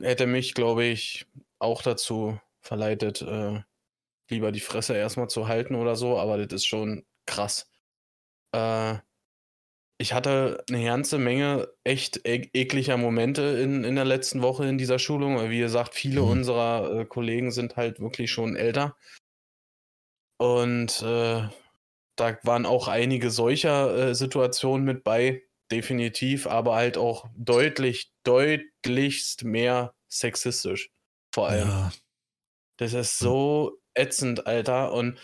[0.00, 1.26] hätte mich, glaube ich,
[1.58, 3.62] auch dazu verleitet, äh,
[4.30, 7.70] lieber die Fresse erstmal zu halten oder so, aber das ist schon krass.
[8.54, 8.98] Äh,
[9.98, 14.78] ich hatte eine ganze Menge echt e ekliger Momente in, in der letzten Woche in
[14.78, 15.36] dieser Schulung.
[15.36, 16.28] weil, Wie gesagt, viele Mhm.
[16.28, 18.96] unserer äh, Kollegen sind halt wirklich schon älter.
[20.38, 21.48] Und äh,
[22.20, 29.44] da waren auch einige solcher äh, Situationen mit bei, definitiv, aber halt auch deutlich, deutlichst
[29.44, 30.90] mehr sexistisch.
[31.34, 31.68] Vor allem.
[31.68, 31.92] ja,
[32.78, 34.92] Das ist so ätzend, Alter.
[34.92, 35.18] Und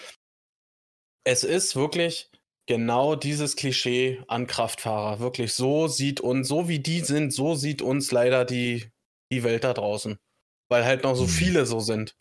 [1.25, 2.31] es ist wirklich
[2.69, 5.21] genau dieses Klischee an Kraftfahrer.
[5.21, 8.91] Wirklich, so sieht uns, so wie die sind, so sieht uns leider die,
[9.33, 10.19] die Welt da draußen.
[10.71, 11.29] Weil halt noch so Mhm.
[11.29, 12.17] viele so sind.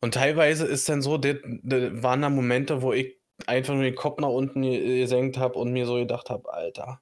[0.00, 3.94] Und teilweise ist dann so, das, das waren da Momente, wo ich einfach nur den
[3.94, 7.00] Kopf nach unten ge- gesenkt habe und mir so gedacht habe, Alter,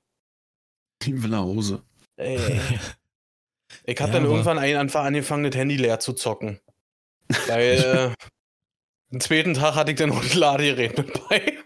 [1.03, 1.83] Ich will nach Hause.
[2.17, 2.61] ey.
[3.85, 6.61] Ich habe Ja, dann irgendwann ein, einfach angefangen, das Handy leer zu zocken.
[7.47, 11.59] Weil äh, den zweiten Tag hatte ich dann noch ein Ladegerät mit bei.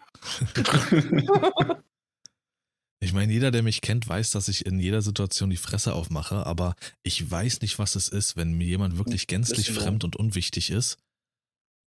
[3.02, 6.44] Ich meine, jeder, der mich kennt, weiß, dass ich in jeder Situation die Fresse aufmache,
[6.44, 10.68] aber ich weiß nicht, was es ist, wenn mir jemand wirklich gänzlich fremd und unwichtig
[10.70, 10.98] ist,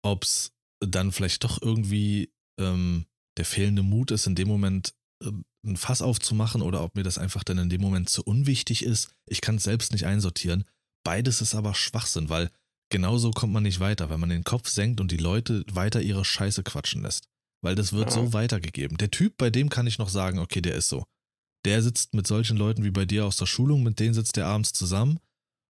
[0.06, 3.06] ob es dann vielleicht doch irgendwie ähm,
[3.38, 7.18] der fehlende Mut ist, in dem Moment ähm, ein Fass aufzumachen oder ob mir das
[7.18, 9.10] einfach dann in dem Moment zu unwichtig ist.
[9.26, 10.64] Ich kann es selbst nicht einsortieren.
[11.04, 12.52] Beides ist aber Schwachsinn, weil
[12.90, 16.24] genauso kommt man nicht weiter, wenn man den Kopf senkt und die Leute weiter ihre
[16.24, 17.28] Scheiße quatschen lässt.
[17.64, 18.16] Weil das wird Ja.
[18.16, 18.98] so weitergegeben.
[18.98, 21.04] Der Typ, bei dem kann ich noch sagen, okay, der ist so.
[21.66, 24.46] Der sitzt mit solchen Leuten wie bei dir aus der Schulung, mit denen sitzt er
[24.46, 25.20] abends zusammen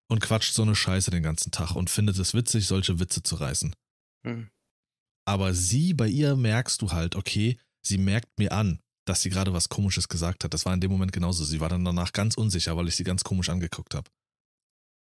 [0.09, 3.35] und quatscht so eine Scheiße den ganzen Tag und findet es witzig, solche Witze zu
[3.35, 3.73] reißen.
[4.25, 4.49] Hm.
[5.27, 9.53] Aber sie, bei ihr merkst du halt, okay, sie merkt mir an, dass sie gerade
[9.53, 10.53] was Komisches gesagt hat.
[10.53, 11.43] Das war in dem Moment genauso.
[11.43, 14.09] Sie war dann danach ganz unsicher, weil ich sie ganz komisch angeguckt habe.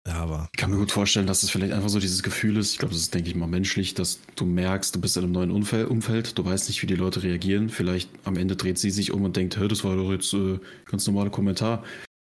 [0.06, 0.50] Ja, aber.
[0.54, 2.74] Ich kann mir gut vorstellen, dass es vielleicht einfach so dieses Gefühl ist.
[2.74, 5.32] Ich glaube, das ist, denke ich mal, menschlich, dass du merkst, du bist in einem
[5.32, 7.70] neuen Umfeld, du weißt nicht, wie die Leute reagieren.
[7.70, 10.60] Vielleicht am Ende dreht sie sich um und denkt, hör, das war doch jetzt äh,
[10.86, 11.84] ganz normaler Kommentar.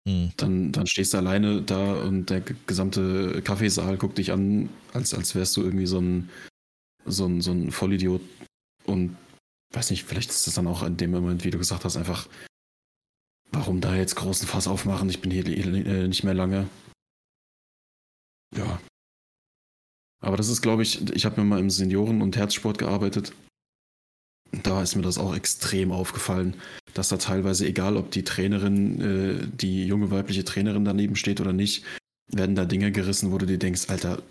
[0.09, 0.33] Hm.
[0.37, 5.37] Dann, dann stehst du alleine da und der gesamte Kaffeesaal guckt dich an, als, als
[5.37, 6.29] wärst du irgendwie so ein,
[7.11, 8.23] so ein, so ein Vollidiot.
[8.85, 9.17] Und
[9.73, 12.29] weiß nicht, vielleicht ist das dann auch in dem Moment, wie du gesagt hast, einfach,
[13.53, 15.09] warum da jetzt großen Fass aufmachen?
[15.09, 16.69] Ich bin hier äh, nicht mehr lange.
[18.57, 18.81] Ja.
[20.23, 23.33] Aber das ist, glaube ich, ich habe mir mal im Senioren- und Herzsport gearbeitet.
[24.63, 26.57] Da ist mir das auch extrem aufgefallen,
[26.93, 31.53] dass da teilweise, egal ob die Trainerin, äh, die junge weibliche Trainerin daneben steht oder
[31.53, 31.85] nicht,
[32.27, 34.23] werden da Dinge gerissen, wo du dir denkst, Alter,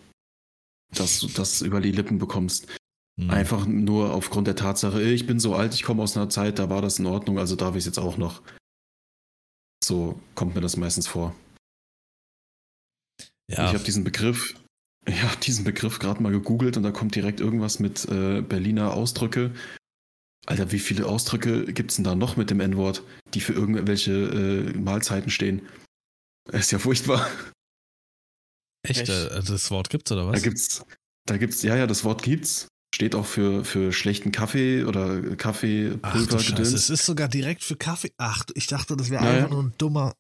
[0.95, 2.67] dass du das über die Lippen bekommst.
[3.19, 3.30] Mhm.
[3.30, 6.69] Einfach nur aufgrund der Tatsache, ich bin so alt, ich komme aus einer Zeit, da
[6.69, 8.41] war das in Ordnung, also darf ich es jetzt auch noch.
[9.84, 11.36] So kommt mir das meistens vor.
[13.49, 13.67] Ja.
[13.67, 14.56] Ich habe diesen Begriff,
[15.08, 19.52] ja, diesen Begriff gerade mal gegoogelt und da kommt direkt irgendwas mit äh, Berliner Ausdrücke.
[20.45, 24.12] Alter, wie viele Ausdrücke gibt es denn da noch mit dem N-Wort, die für irgendwelche
[24.12, 25.62] äh, Mahlzeiten stehen?
[26.52, 27.30] ist ja furchtbar.
[28.89, 29.02] Echt?
[29.02, 29.10] Echt?
[29.10, 30.36] Äh, das Wort gibt's oder was?
[30.36, 30.86] Da gibt's,
[31.25, 32.67] da gibt's, ja, ja, das Wort gibt's.
[32.93, 37.63] Steht auch für, für schlechten Kaffee oder Kaffee, Pulver, Ach, Scheiße, es ist sogar direkt
[37.63, 38.12] für Kaffee.
[38.17, 40.13] Ach, ich dachte, das wäre ja, einfach nur ein dummer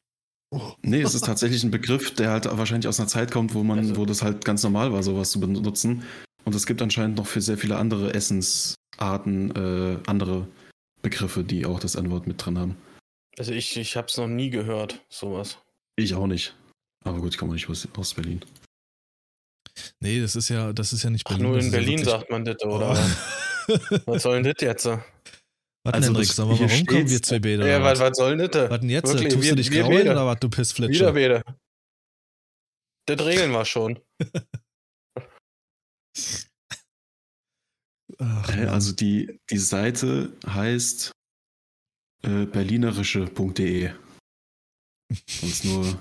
[0.51, 0.73] Oh.
[0.81, 3.79] Nee, es ist tatsächlich ein Begriff, der halt wahrscheinlich aus einer Zeit kommt, wo man,
[3.79, 3.97] also.
[3.97, 6.03] wo das halt ganz normal war, sowas zu benutzen.
[6.43, 10.47] Und es gibt anscheinend noch für sehr viele andere Essensarten äh, andere
[11.01, 12.75] Begriffe, die auch das N-Wort mit drin haben.
[13.37, 15.59] Also ich, ich habe es noch nie gehört, sowas.
[15.95, 16.55] Ich auch nicht.
[17.05, 18.41] Aber gut, ich komme nicht aus, aus Berlin.
[19.99, 21.45] Nee, das ist ja, das ist ja nicht Berlin.
[21.45, 22.91] Ach, nur in Berlin ja sagt man das, oder?
[23.67, 23.99] Oh.
[24.05, 24.85] Was soll denn das jetzt?
[25.83, 27.65] Warte, also Hendrik, sag mal, warum kommen wir zwei Bäder?
[27.67, 28.69] Ja, was, was soll denn das?
[28.69, 29.13] Was denn jetzt?
[29.13, 30.99] Wirklich, Tust wir, du dich grauen oder was, du Pissflitsche?
[30.99, 31.43] Wieder Bäder.
[33.05, 33.99] Das regeln wir schon.
[38.19, 41.11] Ach, also die, die Seite heißt
[42.23, 43.93] äh, berlinerische.de.
[45.41, 45.99] Uns nur,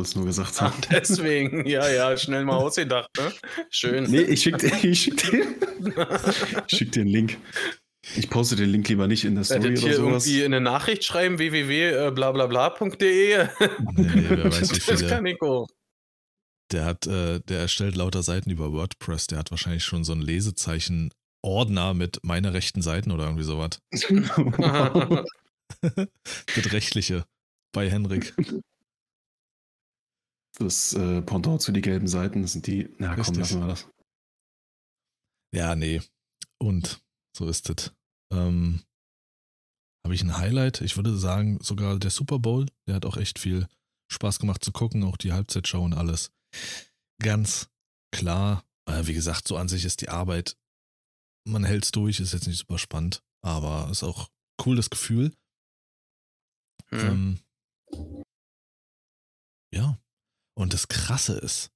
[0.00, 0.74] es nur gesagt haben.
[0.76, 3.32] Ach, deswegen, ja, ja, schnell mal ausgedacht, ne?
[3.70, 4.04] Schön.
[4.04, 5.46] Nee, ich schick dir, ich schick dir,
[6.68, 7.38] ich schick dir einen Link.
[8.16, 10.26] Ich poste den Link lieber nicht in der Story oder hier sowas.
[10.26, 13.32] irgendwie in eine Nachricht schreiben, www.blablabla.de.
[13.32, 13.48] Äh,
[13.94, 14.98] nee, wer weiß wie viele.
[14.98, 15.68] Das kann ich auch.
[16.72, 19.28] Der hat, äh, der erstellt lauter Seiten über WordPress.
[19.28, 21.10] Der hat wahrscheinlich schon so ein Lesezeichen
[21.42, 23.78] Ordner mit meine rechten Seiten oder irgendwie sowas.
[25.80, 27.24] das rechtliche
[27.72, 28.34] bei Henrik.
[30.58, 32.88] Das äh, Pendant zu die gelben Seiten das sind die.
[32.98, 33.88] Na komm, lassen wir das.
[35.54, 36.02] Ja, nee.
[36.58, 37.02] Und
[37.36, 37.92] so ist es.
[38.32, 38.82] Ähm,
[40.04, 40.80] Habe ich ein Highlight?
[40.80, 42.66] Ich würde sagen, sogar der Super Bowl.
[42.86, 43.68] Der hat auch echt viel
[44.10, 46.30] Spaß gemacht zu gucken, auch die Halbzeitshow und alles.
[47.20, 47.70] Ganz
[48.14, 48.64] klar.
[48.86, 50.56] Äh, wie gesagt, so an sich ist die Arbeit.
[51.44, 54.28] Man hält es durch, ist jetzt nicht super spannend, aber ist auch
[54.64, 55.34] cool das Gefühl.
[56.90, 56.98] Mhm.
[57.00, 57.40] Ähm,
[59.74, 59.98] ja.
[60.54, 61.72] Und das Krasse ist,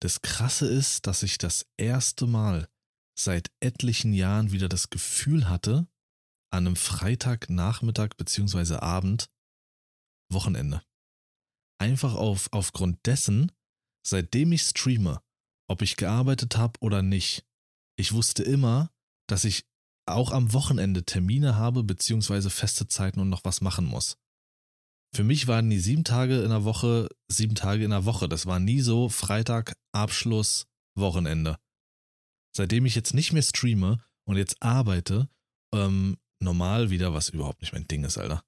[0.00, 2.68] das Krasse ist, dass ich das erste Mal
[3.18, 5.88] seit etlichen Jahren wieder das Gefühl hatte,
[6.50, 8.76] an einem Freitagnachmittag bzw.
[8.76, 9.28] Abend
[10.30, 10.82] Wochenende.
[11.80, 13.52] Einfach auf, aufgrund dessen,
[14.06, 15.22] seitdem ich streame,
[15.68, 17.46] ob ich gearbeitet habe oder nicht,
[17.98, 18.90] ich wusste immer,
[19.28, 19.66] dass ich
[20.06, 22.50] auch am Wochenende Termine habe bzw.
[22.50, 24.16] feste Zeiten und noch was machen muss.
[25.14, 28.28] Für mich waren die sieben Tage in der Woche sieben Tage in der Woche.
[28.28, 30.66] Das war nie so Freitag, Abschluss,
[30.96, 31.58] Wochenende
[32.58, 35.30] seitdem ich jetzt nicht mehr streame und jetzt arbeite,
[35.72, 38.44] ähm, normal wieder, was überhaupt nicht mein Ding ist, Alter.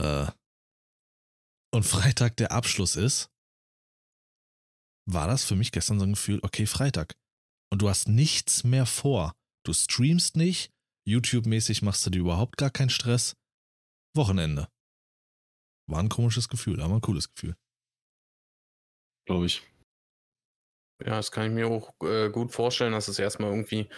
[0.00, 0.26] Äh,
[1.74, 3.30] und Freitag der Abschluss ist,
[5.06, 7.14] war das für mich gestern so ein Gefühl, okay, Freitag.
[7.70, 9.34] Und du hast nichts mehr vor.
[9.64, 10.72] Du streamst nicht,
[11.06, 13.36] YouTube-mäßig machst du dir überhaupt gar keinen Stress.
[14.14, 14.68] Wochenende.
[15.92, 17.54] War ein komisches Gefühl, aber ein cooles Gefühl.
[19.26, 19.62] Glaube ich.
[21.04, 23.88] Ja, das kann ich mir auch äh, gut vorstellen, dass es erstmal irgendwie,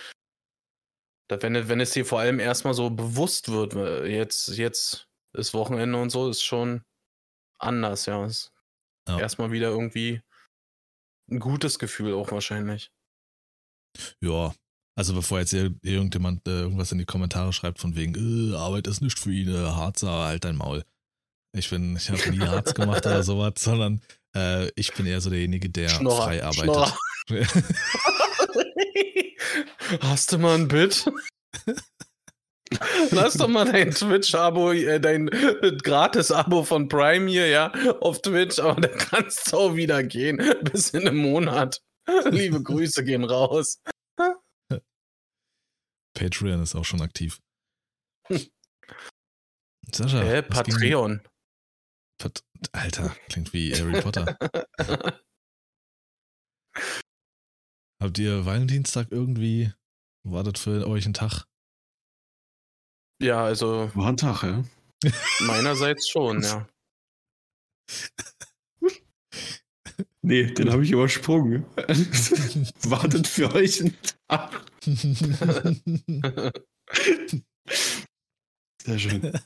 [1.28, 3.74] dass wenn, wenn es dir vor allem erstmal so bewusst wird,
[4.07, 6.83] jetzt, jetzt ist Wochenende und so, ist schon
[7.59, 8.24] anders, ja.
[8.26, 8.52] Ist
[9.09, 9.18] ja.
[9.18, 10.22] Erstmal wieder irgendwie
[11.30, 12.90] ein gutes Gefühl auch wahrscheinlich.
[14.20, 14.54] Ja,
[14.96, 19.00] also bevor jetzt irgendjemand äh, irgendwas in die Kommentare schreibt von wegen, äh, Arbeit ist
[19.00, 20.85] nicht für ihn, äh, Harzer, halt dein Maul.
[21.54, 24.02] Ich bin, ich habe nie Harz gemacht oder sowas, sondern
[24.34, 26.94] äh, ich bin eher so derjenige, der Schnorrer, frei arbeitet.
[30.00, 31.08] Hast du mal ein Bit?
[33.12, 38.80] Lass doch mal dein Twitch-Abo, äh, dein Gratis-Abo von Prime hier, ja, auf Twitch, aber
[38.80, 40.38] dann kannst du auch wieder gehen,
[40.72, 41.80] bis in einem Monat.
[42.30, 43.80] Liebe Grüße gehen raus.
[46.14, 47.38] Patreon ist auch schon aktiv.
[49.92, 50.20] Sascha.
[50.22, 51.22] Äh, Patreon.
[52.72, 54.38] Alter, klingt wie Harry Potter.
[58.03, 59.72] Habt ihr Valentinstag irgendwie?
[60.24, 61.44] War das für euch ein Tag?
[63.22, 63.90] Ja, also.
[63.94, 64.64] War ein Tag, ja.
[65.46, 66.68] Meinerseits schon, ja.
[70.27, 71.66] Nee, den habe ich übersprungen.
[71.77, 73.94] War das für euch ein
[74.27, 74.72] Tag?
[78.83, 79.38] Sehr schön.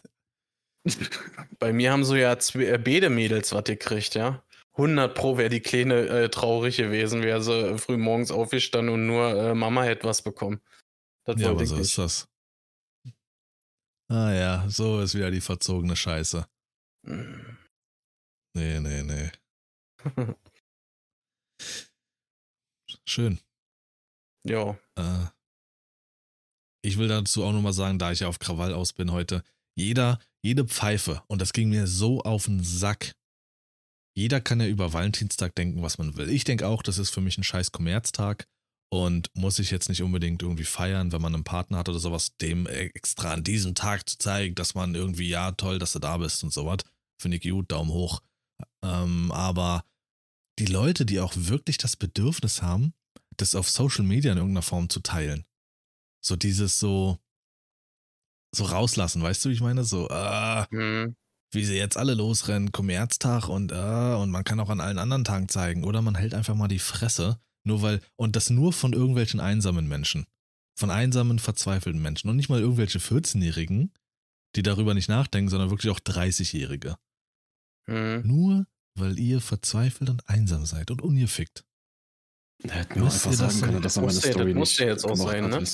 [1.58, 4.42] Bei mir haben so ja äh, beide Mädels was gekriegt, ja.
[4.72, 9.06] 100 Pro wäre die Kleine äh, traurig gewesen, wäre sie äh, früh morgens aufgestanden und
[9.06, 10.60] nur äh, Mama hätte was bekommen.
[11.24, 11.82] Das ja, aber so nicht.
[11.82, 12.28] ist das.
[14.10, 16.46] Ah ja, so ist wieder die verzogene Scheiße.
[17.02, 17.56] Mm.
[18.54, 19.30] Nee, nee, nee.
[23.04, 23.40] Schön.
[24.46, 24.78] Ja.
[24.96, 25.26] Äh,
[26.82, 29.42] ich will dazu auch nochmal sagen, da ich ja auf Krawall aus bin heute,
[29.76, 33.12] jeder, jede Pfeife, und das ging mir so auf den Sack.
[34.16, 36.30] Jeder kann ja über Valentinstag denken, was man will.
[36.30, 38.46] Ich denke auch, das ist für mich ein scheiß Kommerztag
[38.90, 42.36] und muss ich jetzt nicht unbedingt irgendwie feiern, wenn man einen Partner hat oder sowas,
[42.38, 46.16] dem extra an diesem Tag zu zeigen, dass man irgendwie, ja, toll, dass du da
[46.16, 46.78] bist und sowas.
[47.20, 48.22] Finde ich gut, Daumen hoch.
[48.82, 49.84] Ähm, aber
[50.58, 52.94] die Leute, die auch wirklich das Bedürfnis haben,
[53.36, 55.44] das auf Social Media in irgendeiner Form zu teilen.
[56.24, 57.18] So dieses so,
[58.54, 59.84] so rauslassen, weißt du, wie ich meine?
[59.84, 61.16] So, äh, mhm.
[61.52, 65.24] wie sie jetzt alle losrennen, Kommerztag und, äh, und man kann auch an allen anderen
[65.24, 65.84] Tagen zeigen.
[65.84, 69.86] Oder man hält einfach mal die Fresse, nur weil, und das nur von irgendwelchen einsamen
[69.88, 70.26] Menschen.
[70.78, 72.30] Von einsamen, verzweifelten Menschen.
[72.30, 73.92] Und nicht mal irgendwelche 14-Jährigen,
[74.56, 76.96] die darüber nicht nachdenken, sondern wirklich auch 30-Jährige.
[77.86, 78.22] Mhm.
[78.24, 78.66] Nur
[78.98, 81.64] weil ihr verzweifelt und einsam seid und ungefickt.
[82.64, 85.14] Hätte mir auch einfach sagen können, dass er meine Story das muss ja jetzt auch
[85.14, 85.64] sein, ne?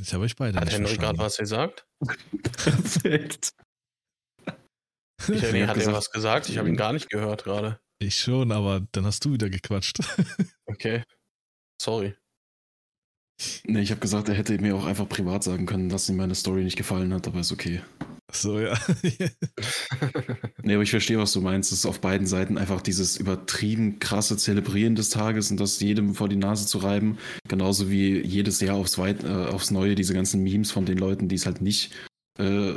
[0.00, 1.86] Ich habe euch beide Hat Henry gerade was gesagt?
[2.42, 3.52] Perfekt.
[5.28, 6.48] Ich, nee, hat er was gesagt?
[6.48, 7.80] Ich habe ihn gar nicht gehört gerade.
[7.98, 10.00] Ich schon, aber dann hast du wieder gequatscht.
[10.66, 11.02] okay.
[11.80, 12.14] Sorry.
[13.64, 16.34] Nee, ich habe gesagt, er hätte mir auch einfach privat sagen können, dass ihm meine
[16.34, 17.82] Story nicht gefallen hat, aber ist okay.
[18.32, 18.76] So, ja.
[20.62, 21.70] nee, aber ich verstehe, was du meinst.
[21.70, 26.14] Es ist auf beiden Seiten einfach dieses übertrieben krasse Zelebrieren des Tages und das jedem
[26.14, 27.18] vor die Nase zu reiben.
[27.48, 31.28] Genauso wie jedes Jahr aufs, Weit, äh, aufs Neue diese ganzen Memes von den Leuten,
[31.28, 31.92] die es halt nicht
[32.38, 32.74] äh,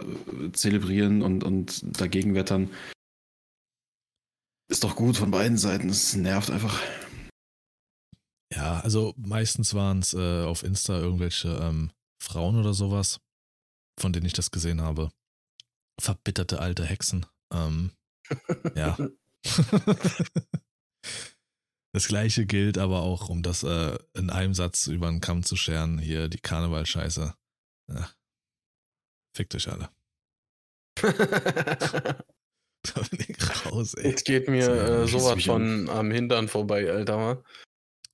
[0.53, 2.69] zelebrieren und, und dagegen wettern.
[4.69, 5.89] Ist doch gut von beiden Seiten.
[5.89, 6.79] Es nervt einfach.
[8.53, 13.19] Ja, also meistens waren es äh, auf Insta irgendwelche ähm, Frauen oder sowas,
[13.99, 15.09] von denen ich das gesehen habe
[15.99, 17.25] verbitterte alte Hexen.
[17.51, 17.91] Ähm,
[18.75, 18.97] ja.
[21.93, 25.55] das gleiche gilt aber auch, um das äh, in einem Satz über den Kamm zu
[25.55, 27.33] scheren, hier die Karnevalscheiße.
[27.89, 28.09] Ja.
[29.35, 29.89] Fickt euch alle.
[32.83, 34.09] da bin ich raus, ey.
[34.09, 37.43] Jetzt geht mir äh, sowas von am Hintern vorbei, Alter.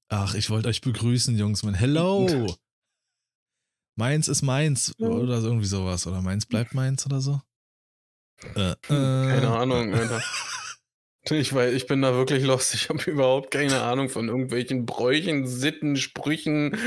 [0.09, 1.63] Ach, ich wollte euch begrüßen, Jungs.
[1.63, 2.55] Mein Hello!
[3.95, 6.05] meins ist meins oder irgendwie sowas.
[6.05, 7.41] Oder meins bleibt meins oder so.
[8.55, 8.75] Äh, äh.
[8.87, 10.21] Keine Ahnung, Alter.
[11.31, 12.73] Ich, weiß, ich bin da wirklich lost.
[12.75, 16.77] Ich habe überhaupt keine Ahnung von irgendwelchen Bräuchen, Sitten, Sprüchen.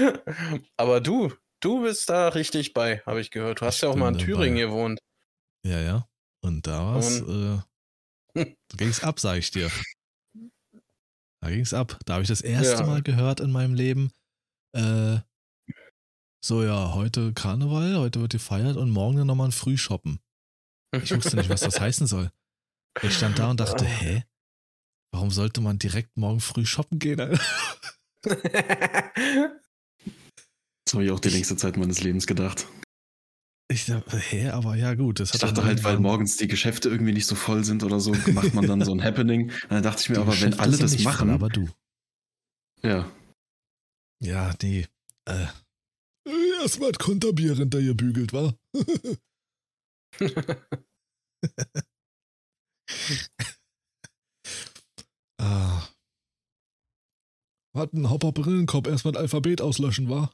[0.77, 3.61] Aber du, du bist da richtig bei, habe ich gehört.
[3.61, 4.71] Du hast ich ja auch mal in Thüringen dabei.
[4.71, 5.01] gewohnt.
[5.65, 6.09] Ja, ja.
[6.41, 7.21] Und da war's.
[7.21, 7.63] Und...
[8.35, 9.71] Äh, da ging's ab, sag ich dir.
[11.41, 11.99] Da ging's ab.
[12.05, 12.87] Da habe ich das erste ja.
[12.87, 14.13] Mal gehört in meinem Leben.
[14.73, 15.19] Äh,
[16.41, 20.21] so, ja, heute Karneval, heute wird gefeiert und morgen dann nochmal ein Frühshoppen.
[20.93, 22.31] Ich wusste nicht, was das heißen soll.
[23.03, 24.25] Ich stand da und dachte, hä?
[25.13, 27.17] Warum sollte man direkt morgen früh shoppen gehen?
[27.19, 27.39] das
[30.93, 32.67] habe ich auch die längste Zeit meines Lebens gedacht.
[33.71, 35.21] Ich dachte, hä, aber ja gut.
[35.21, 38.55] ich dachte halt, weil morgens die Geschäfte irgendwie nicht so voll sind oder so, macht
[38.55, 39.51] man dann so ein Happening.
[39.51, 41.29] Und dann dachte ich mir, die aber Geschäfte wenn alle das machen.
[41.29, 41.69] Voll, aber du.
[42.83, 43.13] Ja.
[44.21, 44.87] Ja, nee.
[45.27, 45.47] Äh.
[46.61, 48.55] Erstmal Konterbier hintergebügelt, wa?
[55.41, 55.89] ah.
[57.75, 60.33] Hat ein Hopper Brillenkopf erstmal ein Alphabet auslöschen, war?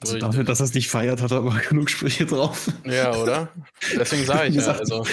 [0.00, 2.70] also dafür, dass er es nicht feiert, hat er aber genug Sprüche drauf.
[2.84, 3.52] Ja, oder?
[3.98, 5.04] Deswegen sage ich ja, also.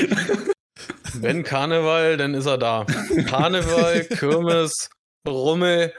[1.14, 2.86] Wenn Karneval, dann ist er da.
[3.28, 4.90] Karneval, Kirmes,
[5.28, 5.94] Rummel,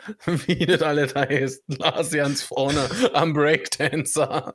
[0.47, 1.63] wie das alles heißt.
[1.67, 4.55] Lars ganz vorne am Breakdancer.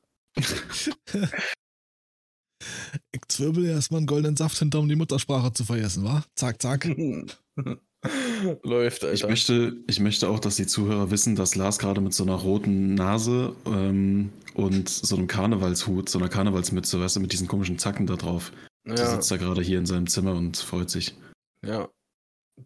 [3.12, 6.24] Ich zwirbel erstmal einen goldenen Saft hinter, um die Muttersprache zu vergessen, wa?
[6.36, 6.86] Zack, zack.
[8.64, 9.14] Läuft, Alter.
[9.14, 12.36] Ich möchte, ich möchte auch, dass die Zuhörer wissen, dass Lars gerade mit so einer
[12.36, 17.80] roten Nase ähm, und so einem Karnevalshut, so einer Karnevalsmütze, weißt du, mit diesen komischen
[17.80, 18.52] Zacken da drauf.
[18.86, 21.16] Der ja, sitzt da gerade hier in seinem Zimmer und freut sich.
[21.64, 21.90] ja,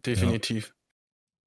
[0.04, 0.74] definitiv.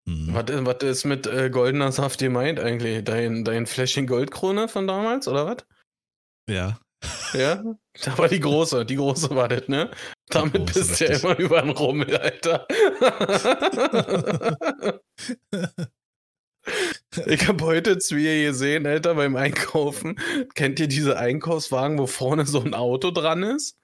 [0.06, 0.34] Mhm.
[0.34, 3.04] Was, was ist mit äh, goldener Saft gemeint eigentlich?
[3.04, 5.58] Dein, dein Fläschchen Goldkrone von damals, oder was?
[6.50, 6.80] Ja.
[7.34, 7.64] Ja?
[8.04, 9.92] Da war die große, die große war das, ne?
[10.30, 12.68] Damit große, bist du ja immer über den Rummel, Alter.
[17.28, 20.20] ich habe heute Zwier gesehen, Alter, beim Einkaufen.
[20.56, 23.78] Kennt ihr diese Einkaufswagen, wo vorne so ein Auto dran ist?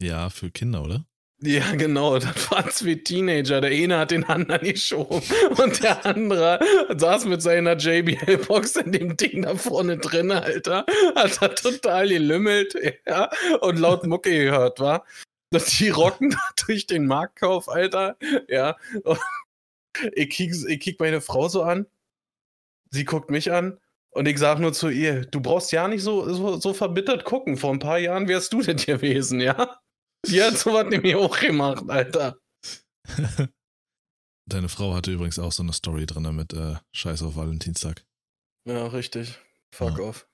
[0.00, 1.04] Ja, für Kinder, oder?
[1.42, 3.62] Ja, genau, das waren zwei Teenager.
[3.62, 5.22] Der eine hat den anderen geschoben
[5.56, 6.60] und der andere
[6.94, 10.84] saß mit seiner JBL-Box in dem Ding da vorne drin, Alter.
[11.14, 12.74] Hat er total gelümmelt,
[13.06, 13.30] ja,
[13.62, 15.06] und laut Mucke gehört, war.
[15.52, 18.16] Die rocken da durch den Marktkauf, Alter,
[18.48, 18.76] ja.
[20.12, 21.86] Ich kick, ich kick meine Frau so an,
[22.90, 26.32] sie guckt mich an und ich sag nur zu ihr, du brauchst ja nicht so,
[26.32, 27.56] so, so verbittert gucken.
[27.56, 29.80] Vor ein paar Jahren wärst du das gewesen, ja?
[30.26, 32.38] Die hat sowas nämlich auch gemacht, Alter.
[34.48, 38.04] Deine Frau hatte übrigens auch so eine Story drin mit äh, Scheiß auf Valentinstag.
[38.66, 39.38] Ja, richtig.
[39.74, 40.04] Fuck Ja.
[40.04, 40.28] off.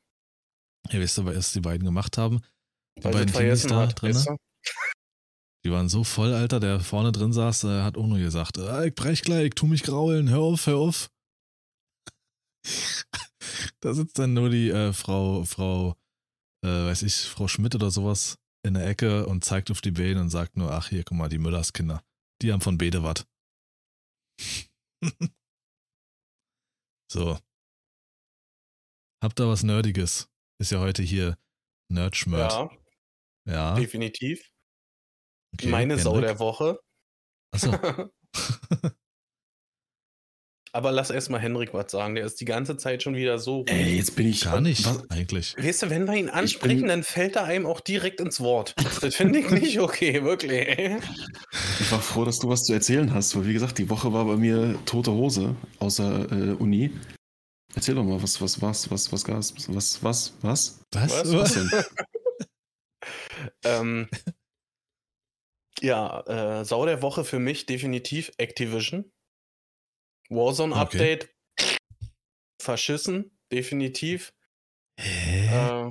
[0.90, 2.42] Ihr wisst aber, was die beiden gemacht haben?
[2.98, 4.36] Die Weil beiden Teenies da drin, weißt du?
[5.64, 8.84] die waren so voll, Alter, der vorne drin saß, äh, hat auch nur gesagt, ah,
[8.84, 11.10] ich brech gleich, ich tu mich graulen, hör auf, hör auf.
[13.80, 15.96] da sitzt dann nur die äh, Frau, Frau,
[16.64, 20.20] äh, weiß ich, Frau Schmidt oder sowas in der Ecke und zeigt auf die Beine
[20.20, 22.04] und sagt nur, ach hier, guck mal, die Müllerskinder,
[22.42, 23.26] die haben von Bede wat.
[27.10, 27.38] so.
[29.22, 30.30] Habt ihr was Nerdiges?
[30.60, 31.38] Ist ja heute hier
[31.90, 32.52] Nerdschmört.
[32.52, 32.70] Ja,
[33.46, 33.74] Ja.
[33.76, 34.50] definitiv.
[35.54, 36.30] okay, Meine Sau Hendrik?
[36.30, 36.80] der Woche.
[37.54, 37.70] Achso.
[40.76, 42.16] Aber lass erstmal Henrik was sagen.
[42.16, 43.60] Der ist die ganze Zeit schon wieder so.
[43.60, 43.70] ruhig.
[43.70, 44.42] Ey, jetzt bin ich.
[44.42, 45.08] Gar nicht, Was?
[45.08, 45.56] eigentlich.
[45.56, 48.74] Weißt du, wenn wir ihn ansprechen, bin- dann fällt er einem auch direkt ins Wort.
[49.00, 50.66] Das finde ich nicht okay, wirklich.
[51.80, 54.24] Ich war froh, dass du was zu erzählen hast, weil wie gesagt, die Woche war
[54.26, 56.90] bei mir tote Hose außer äh, Uni.
[57.74, 60.34] Erzähl doch mal, was, was, was, was, was, was, was, was, was?
[60.42, 60.80] Was?
[60.92, 61.32] Was?
[61.32, 61.70] Was denn?
[63.64, 64.08] ähm,
[65.80, 66.20] ja,
[66.60, 69.10] äh, Sau der Woche für mich definitiv Activision.
[70.30, 70.82] Warzone Okay.
[70.82, 71.28] Update.
[72.60, 74.32] Verschissen, definitiv.
[74.98, 75.88] Hä?
[75.88, 75.90] Äh,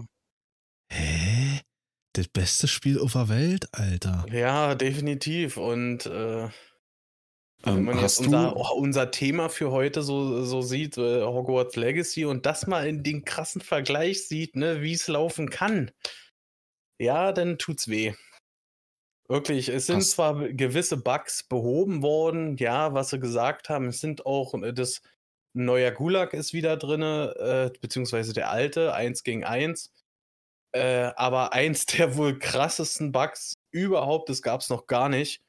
[0.91, 1.61] Hä?
[2.13, 4.25] Das beste Spiel auf der Welt, Alter.
[4.31, 5.57] ja, definitiv.
[5.57, 6.49] Und äh,
[7.63, 11.75] wenn Ähm, man jetzt unser, oh, unser Thema für heute so, so sieht, äh, Hogwarts
[11.75, 15.91] Legacy, und das mal in den krassen Vergleich sieht, ne, wie es laufen kann,
[16.99, 18.13] ja, dann tut's weh.
[19.27, 23.99] Wirklich, es sind Hast- zwar gewisse Bugs behoben worden, ja, was sie gesagt haben, es
[23.99, 25.01] sind auch, äh, das
[25.55, 29.91] ein neuer Gulag ist wieder drin, äh, beziehungsweise der alte, 1 gegen 1.
[30.73, 35.41] Äh, aber eins der wohl krassesten Bugs überhaupt, das gab's noch gar nicht.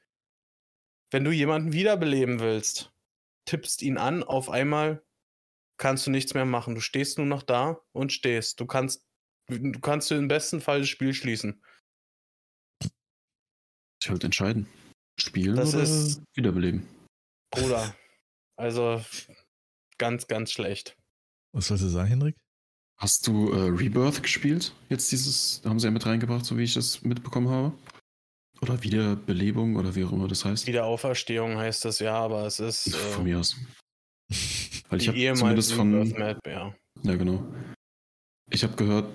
[1.10, 2.92] Wenn du jemanden wiederbeleben willst,
[3.46, 5.02] tippst ihn an, auf einmal
[5.78, 6.74] kannst du nichts mehr machen.
[6.74, 8.60] Du stehst nur noch da und stehst.
[8.60, 9.06] Du kannst,
[9.48, 11.62] du kannst im besten Fall das Spiel schließen.
[14.02, 14.66] Ich halt entscheiden.
[15.18, 16.86] Spielen Das oder ist- wiederbeleben?
[17.50, 17.94] Bruder.
[18.58, 19.02] also
[19.98, 20.96] ganz, ganz schlecht.
[21.54, 22.36] Was sollst du sagen, Hendrik?
[22.98, 24.72] Hast du äh, Rebirth gespielt?
[24.88, 27.72] Jetzt dieses, haben sie ja mit reingebracht, so wie ich das mitbekommen habe.
[28.62, 30.66] Oder Wiederbelebung oder wie auch immer das heißt.
[30.66, 33.54] Wiederauferstehung heißt das ja, aber es ist Von äh, mir aus.
[34.88, 36.08] Weil ich die habe zumindest von.
[36.10, 36.74] Map, ja.
[37.02, 37.44] Ja, genau.
[38.50, 39.12] Ich habe gehört,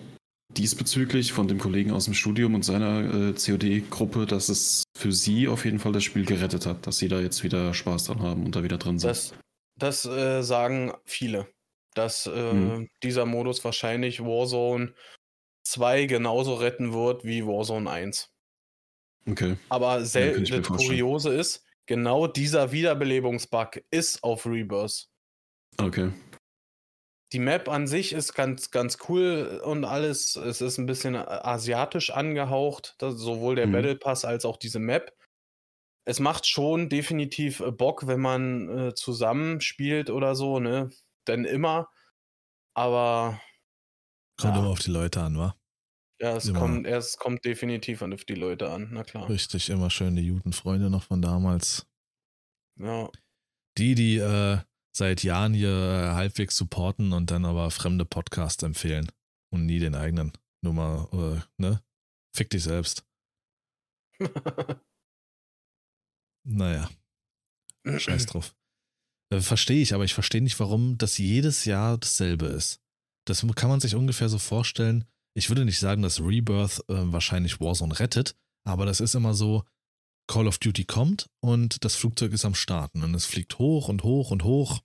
[0.58, 5.48] diesbezüglich von dem Kollegen aus dem Studium und seiner äh, COD-Gruppe, dass es für sie
[5.48, 8.46] auf jeden Fall das Spiel gerettet hat, dass sie da jetzt wieder Spaß dran haben
[8.46, 9.10] und da wieder drin sind.
[9.10, 9.34] Das,
[9.78, 11.48] das äh, sagen viele.
[11.94, 12.90] Dass äh, Mhm.
[13.04, 14.94] dieser Modus wahrscheinlich Warzone
[15.64, 18.30] 2 genauso retten wird wie Warzone 1.
[19.30, 19.58] okay.
[19.70, 20.68] Aber sel mir das.
[20.68, 25.08] Kuriose ist, genau dieser Wiederbelebungsbug ist auf Rebirth.
[25.78, 26.12] Okay.
[27.34, 30.36] Die Map an sich ist ganz, ganz cool und alles.
[30.36, 33.72] Es ist ein bisschen a- asiatisch angehaucht, sowohl der Mhm.
[33.72, 35.14] Battle Pass als auch diese Map.
[36.06, 40.90] Es macht schon definitiv äh, Bock, wenn man äh, zusammen spielt oder so, ne?
[41.28, 41.90] Denn immer.
[42.76, 43.42] Aber
[44.38, 44.60] Kommt Ja.
[44.60, 45.56] immer auf die Leute an, wa?
[46.22, 46.60] ja, es Immer.
[46.60, 49.30] kommt, es kommt definitiv auf die Leute an, na klar.
[49.30, 51.88] Richtig, immer schön die Judenfreunde noch von damals.
[52.76, 53.12] Ja,
[53.78, 54.60] Die, die äh,
[54.96, 59.12] seit Jahren hier äh, halbwegs supporten und dann aber fremde Podcasts empfehlen
[59.52, 60.34] und nie den eigenen.
[60.62, 61.82] Nur mal, äh, ne?
[62.36, 63.06] Fick dich selbst.
[66.44, 66.90] naja.
[67.86, 68.56] Scheiß drauf.
[69.32, 72.82] Äh, verstehe ich, aber ich verstehe nicht, warum das jedes Jahr dasselbe ist.
[73.26, 75.06] Das kann man sich ungefähr so vorstellen.
[75.34, 78.36] Ich würde nicht sagen, dass Rebirth äh, wahrscheinlich Warzone rettet,
[78.66, 79.64] aber das ist immer so,
[80.32, 84.04] Call of Duty kommt und das Flugzeug ist am Starten und es fliegt hoch und
[84.04, 84.80] hoch und hoch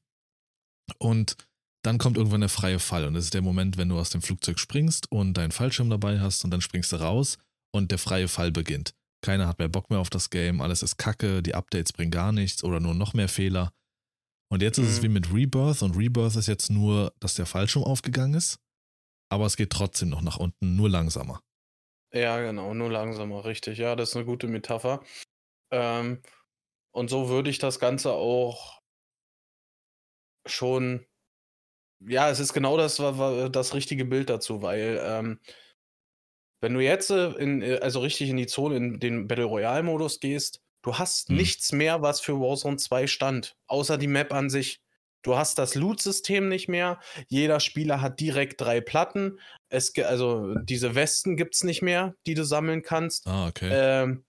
[0.98, 1.36] und
[1.84, 4.22] dann kommt irgendwann der freie Fall und das ist der Moment, wenn du aus dem
[4.22, 7.38] Flugzeug springst und deinen Fallschirm dabei hast und dann springst du raus
[7.72, 8.92] und der freie Fall beginnt.
[9.22, 12.32] Keiner hat mehr Bock mehr auf das Game, alles ist kacke, die Updates bringen gar
[12.32, 13.72] nichts oder nur noch mehr Fehler.
[14.50, 14.84] Und jetzt mhm.
[14.84, 15.04] ist es mhm.
[15.04, 18.58] wie mit Rebirth und Rebirth ist jetzt nur, dass der Fallschirm aufgegangen ist,
[19.30, 21.40] aber es geht trotzdem noch nach unten, nur langsamer.
[22.12, 23.78] Ja, genau, nur langsamer, richtig.
[23.78, 25.04] Ja, das ist eine gute Metapher.
[25.70, 26.22] Ähm,
[26.92, 28.80] und so würde ich das Ganze auch
[30.46, 31.06] schon.
[32.00, 35.40] Ja, es ist genau das, das richtige Bild dazu, weil ähm,
[36.60, 40.20] wenn du jetzt äh, in, äh, also richtig in die Zone, in den Battle Royale-Modus
[40.20, 41.36] gehst, du hast hm.
[41.36, 44.80] nichts mehr, was für Warzone 2 stand, außer die Map an sich.
[45.22, 47.00] Du hast das Loot-System nicht mehr.
[47.28, 49.40] Jeder Spieler hat direkt drei Platten.
[49.68, 53.26] Es, also diese Westen gibt es nicht mehr, die du sammeln kannst.
[53.26, 53.68] Ah, okay.
[53.72, 54.24] Ähm,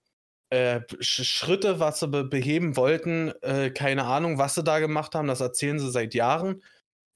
[0.50, 5.28] äh, Schritte, was sie be beheben wollten, äh, keine Ahnung, was sie da gemacht haben,
[5.28, 6.64] das erzählen sie seit Jahren.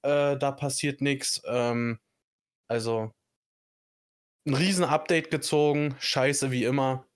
[0.02, 1.40] Äh, da passiert nichts.
[1.46, 1.98] Ähm,
[2.68, 3.12] also
[4.46, 7.06] ein Riesen-Update gezogen, scheiße wie immer.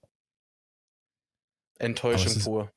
[1.79, 2.73] Enttäuschend pur.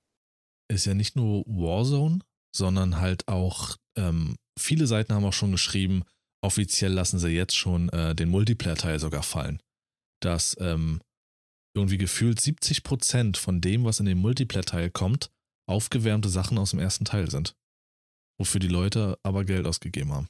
[0.72, 2.20] Ist ja nicht nur Warzone,
[2.54, 6.04] sondern halt auch, ähm, viele Seiten haben auch schon geschrieben,
[6.42, 9.62] offiziell lassen sie jetzt schon äh, den Multiplayer-Teil sogar fallen.
[10.22, 11.02] Dass ähm,
[11.76, 15.32] irgendwie gefühlt 70% von dem, was in den Multiplayer-Teil kommt,
[15.68, 17.56] aufgewärmte Sachen aus dem ersten Teil sind.
[18.40, 20.30] Wofür die Leute aber Geld ausgegeben haben.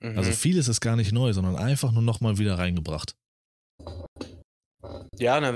[0.00, 0.18] Also mhm.
[0.18, 3.16] Also vieles ist gar nicht neu, sondern einfach nur nochmal wieder reingebracht.
[5.18, 5.54] Ja, na,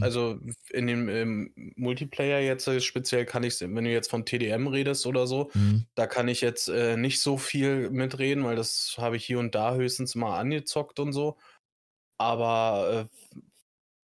[0.00, 0.40] also
[0.70, 5.06] in dem ähm, Multiplayer jetzt äh, speziell kann ich, wenn du jetzt von TDM redest
[5.06, 5.84] oder so, mhm.
[5.94, 9.54] da kann ich jetzt äh, nicht so viel mitreden, weil das habe ich hier und
[9.54, 11.36] da höchstens mal angezockt und so.
[12.18, 13.38] Aber äh,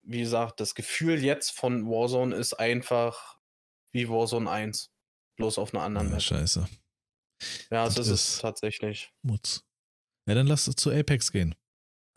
[0.08, 3.38] wie gesagt, das Gefühl jetzt von Warzone ist einfach
[3.92, 4.90] wie Warzone 1.
[5.36, 6.22] Bloß auf einer anderen ja, Map.
[6.22, 6.68] Scheiße.
[7.70, 9.12] Ja, das, das ist es tatsächlich.
[9.22, 9.64] Mutz.
[10.28, 11.54] Ja, dann lass es zu Apex gehen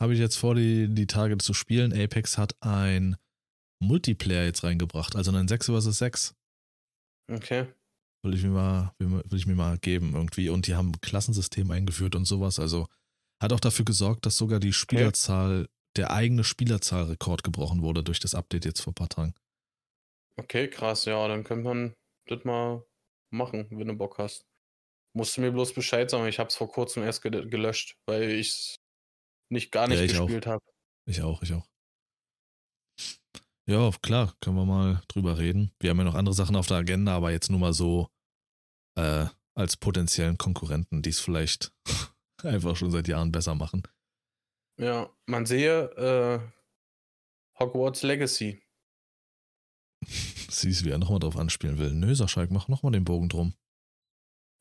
[0.02, 1.92] habe ich jetzt vor, die, die Tage zu spielen.
[1.92, 3.16] Apex hat ein
[3.80, 6.34] Multiplayer jetzt reingebracht, also ein 6 vs 6.
[7.30, 7.68] Okay.
[8.24, 10.48] Will ich mir mal, will, ich mir mal geben irgendwie.
[10.48, 12.58] Und die haben ein Klassensystem eingeführt und sowas.
[12.58, 12.88] Also
[13.40, 15.70] hat auch dafür gesorgt, dass sogar die Spielerzahl, okay.
[15.96, 19.34] Der eigene Spielerzahlrekord gebrochen wurde durch das Update jetzt vor ein paar Tagen.
[20.36, 21.94] Okay, krass, ja, dann könnte man
[22.26, 22.84] das mal
[23.30, 24.46] machen, wenn du Bock hast.
[25.14, 28.76] Musst du mir bloß Bescheid sagen, ich habe es vor kurzem erst gelöscht, weil ich
[29.50, 30.64] nicht gar nicht ja, gespielt habe.
[31.06, 31.66] Ich auch, ich auch.
[33.66, 35.72] Ja, klar, können wir mal drüber reden.
[35.80, 38.08] Wir haben ja noch andere Sachen auf der Agenda, aber jetzt nur mal so
[38.96, 41.72] äh, als potenziellen Konkurrenten, die es vielleicht
[42.42, 43.82] einfach schon seit Jahren besser machen.
[44.78, 48.62] Ja, man sehe äh, Hogwarts Legacy.
[50.50, 51.92] Siehst, wie er nochmal drauf anspielen will.
[51.92, 53.54] Nö, Saschalk, mach nochmal den Bogen drum.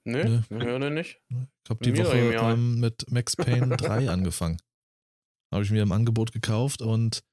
[0.06, 0.64] Nö, Nö.
[0.64, 1.22] höre nicht.
[1.30, 4.60] Ich habe die Woche ähm, mit Max Payne 3 angefangen.
[5.54, 7.24] Habe ich mir im Angebot gekauft und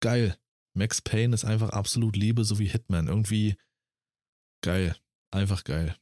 [0.00, 0.36] geil.
[0.76, 3.06] Max Payne ist einfach absolut Liebe, so wie Hitman.
[3.06, 3.56] Irgendwie
[4.62, 4.96] geil.
[5.30, 5.96] Einfach geil.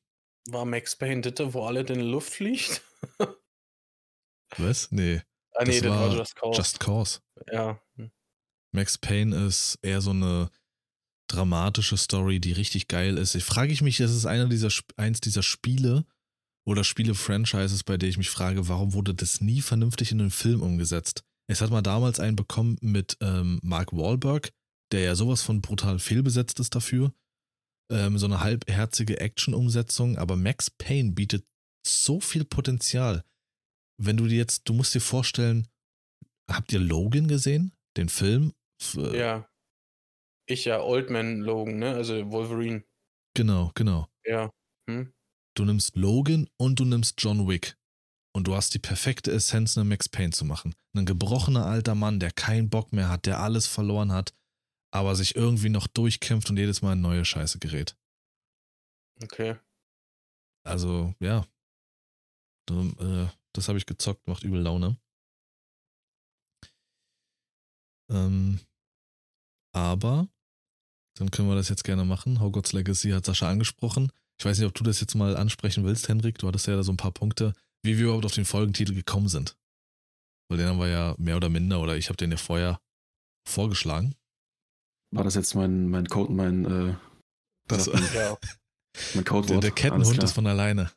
[0.49, 2.83] War Max Payne Ditte, wo alle in die Luft fliegt?
[4.57, 4.91] Was?
[4.93, 5.23] Nee.
[5.55, 6.59] Ah, nee, das, das war, war Just Cause.
[6.59, 7.21] Just Cause.
[7.51, 7.81] Ja.
[8.73, 10.51] Max Payne ist eher so eine
[11.29, 13.35] dramatische Story, die richtig geil ist.
[13.35, 16.05] Ich frage ich mich, das ist einer dieser, eins dieser Spiele,
[16.65, 20.63] oder Spiele-Franchises, bei denen ich mich frage, warum wurde das nie vernünftig in einen Film
[20.63, 21.25] umgesetzt?
[21.49, 24.53] Es hat mal damals einen bekommen mit ähm, Mark Wahlberg,
[24.93, 27.13] der ja sowas von brutal fehlbesetzt ist dafür.
[27.91, 31.45] Ähm, so eine halbherzige Action-Umsetzung, aber Max Payne bietet
[31.87, 33.25] so viel Potenzial.
[34.05, 35.69] Wenn du dir jetzt, du musst dir vorstellen,
[36.51, 37.73] habt ihr Logan gesehen?
[37.97, 38.53] Den Film?
[38.97, 39.49] Ja.
[40.47, 41.95] Ich ja, Oldman Logan, ne?
[41.95, 42.85] Also Wolverine.
[43.35, 44.09] Genau, genau.
[44.25, 44.51] Ja.
[44.91, 45.13] Hm?
[45.55, 47.77] Du nimmst Logan und du nimmst John Wick.
[48.35, 50.75] Und du hast die perfekte Essenz, einen Max Payne zu machen.
[50.97, 54.35] Ein gebrochener alter Mann, der keinen Bock mehr hat, der alles verloren hat,
[54.91, 57.97] aber sich irgendwie noch durchkämpft und jedes Mal in neue Scheiße gerät.
[59.23, 59.57] Okay.
[60.65, 61.47] Also, ja.
[62.71, 64.97] Äh, das habe ich gezockt, macht übel Laune.
[68.11, 68.61] Ähm,
[69.75, 70.29] aber,
[71.19, 72.41] dann können wir das jetzt gerne machen.
[72.41, 74.11] Hogwarts Legacy hat Sascha angesprochen.
[74.39, 76.39] ich weiß nicht, ob du das jetzt mal ansprechen willst, Hendrik.
[76.39, 79.29] Du hattest ja da so ein paar Punkte, wie wir überhaupt auf den Folgentitel gekommen
[79.29, 79.57] sind.
[80.49, 82.81] Weil den haben wir ja mehr oder minder, oder ich habe den ja vorher
[83.49, 84.15] vorgeschlagen.
[85.15, 86.97] War das jetzt mein, mein Code, mein, äh,
[87.69, 87.93] Das, Ja.
[87.95, 88.39] mein der,
[89.25, 89.49] Codewort?
[89.63, 90.91] der Alles Kettenhund ist von alleine.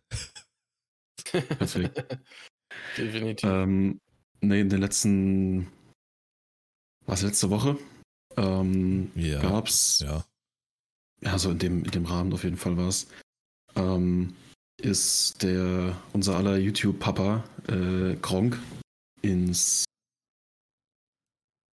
[1.31, 2.17] Perfekt.
[2.97, 3.49] Definitiv.
[3.49, 3.99] Ähm,
[4.41, 5.67] nee, in den letzten,
[7.05, 7.77] was letzte Woche,
[8.37, 9.41] ähm, Ja.
[9.41, 10.25] gab's, ja.
[11.21, 11.37] Ja.
[11.39, 13.07] so in dem, in dem Rahmen auf jeden Fall war es,
[13.75, 14.35] ähm,
[14.81, 18.59] ist der, unser aller YouTube-Papa, äh, Gronk,
[19.21, 19.85] ins,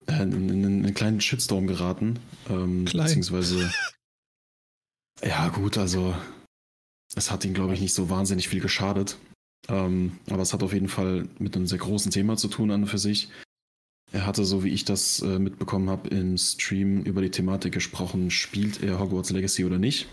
[0.06, 3.06] äh, in, in, in einen kleinen Shitstorm geraten, ähm, Klein.
[3.06, 3.72] beziehungsweise,
[5.22, 6.14] ja gut, also,
[7.14, 9.18] es hat ihn, glaube ich, nicht so wahnsinnig viel geschadet.
[9.68, 12.82] Ähm, aber es hat auf jeden Fall mit einem sehr großen Thema zu tun an
[12.82, 13.28] und für sich.
[14.12, 18.30] Er hatte, so wie ich das äh, mitbekommen habe, im Stream über die Thematik gesprochen,
[18.30, 20.08] spielt er Hogwarts Legacy oder nicht.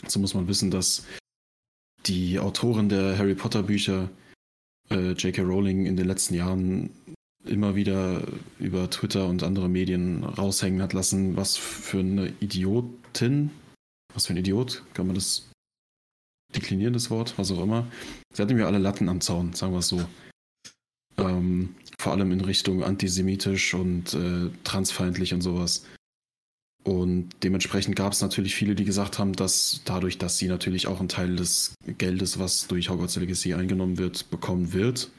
[0.00, 1.04] Dazu muss man wissen, dass
[2.06, 4.10] die Autorin der Harry Potter Bücher,
[4.90, 5.42] äh, J.K.
[5.42, 6.90] Rowling, in den letzten Jahren
[7.44, 8.26] immer wieder
[8.58, 13.50] über Twitter und andere Medien raushängen hat lassen, was für eine Idiotin,
[14.14, 15.50] was für ein Idiot, kann man das
[16.54, 17.86] deklinieren, das Wort, was auch immer.
[18.32, 20.04] Sie hatten mir alle Latten am Zaun, sagen wir es so.
[21.16, 25.84] Ähm, vor allem in Richtung antisemitisch und äh, transfeindlich und sowas.
[26.84, 31.00] Und dementsprechend gab es natürlich viele, die gesagt haben, dass dadurch, dass sie natürlich auch
[31.00, 35.10] einen Teil des Geldes, was durch Hogwarts Legacy eingenommen wird, bekommen wird,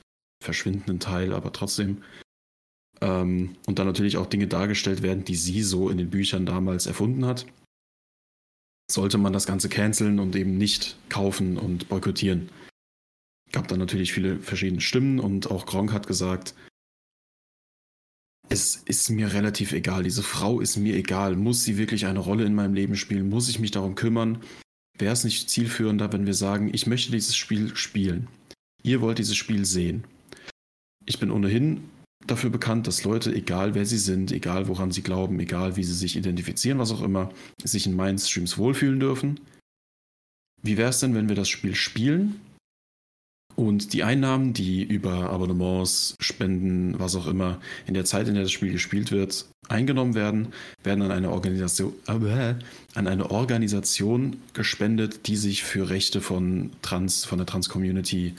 [0.44, 2.04] verschwindenden Teil, aber trotzdem,
[3.02, 6.86] ähm, und dann natürlich auch Dinge dargestellt werden, die sie so in den Büchern damals
[6.86, 7.48] erfunden hat,
[8.90, 12.50] sollte man das Ganze canceln und eben nicht kaufen und boykottieren.
[13.52, 16.56] Gab dann natürlich viele verschiedene Stimmen und auch Gronk hat gesagt,
[18.50, 22.46] es ist mir relativ egal, diese Frau ist mir egal, muss sie wirklich eine Rolle
[22.46, 24.44] in meinem Leben spielen, muss ich mich darum kümmern,
[24.98, 28.28] wäre es nicht zielführender, wenn wir sagen, ich möchte dieses Spiel spielen.
[28.84, 30.04] Ihr wollt dieses Spiel sehen.
[31.06, 31.90] Ich bin ohnehin
[32.26, 35.94] dafür bekannt, dass Leute, egal wer sie sind, egal woran sie glauben, egal wie sie
[35.94, 37.32] sich identifizieren, was auch immer,
[37.64, 39.40] sich in meinen Streams wohlfühlen dürfen.
[40.62, 42.40] Wie wäre es denn, wenn wir das Spiel spielen
[43.56, 48.44] und die Einnahmen, die über Abonnements, Spenden, was auch immer, in der Zeit, in der
[48.44, 50.50] das Spiel gespielt wird, eingenommen werden,
[50.84, 52.56] werden an eine Organisation, äh,
[52.96, 58.36] an eine Organisation gespendet, die sich für Rechte von Trans, von der Trans-Community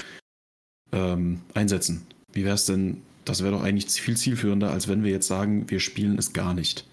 [0.93, 2.07] ähm, einsetzen.
[2.33, 5.69] Wie wäre es denn, das wäre doch eigentlich viel zielführender, als wenn wir jetzt sagen,
[5.69, 6.89] wir spielen es gar nicht.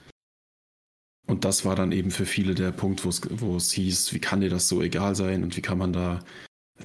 [1.26, 4.50] Und das war dann eben für viele der Punkt, wo es, hieß, wie kann dir
[4.50, 6.20] das so egal sein und wie kann man da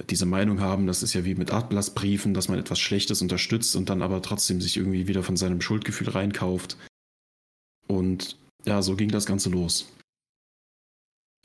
[0.07, 3.89] diese Meinung haben, das ist ja wie mit Ablassbriefen, dass man etwas Schlechtes unterstützt und
[3.89, 6.77] dann aber trotzdem sich irgendwie wieder von seinem Schuldgefühl reinkauft.
[7.87, 9.91] Und ja, so ging das Ganze los.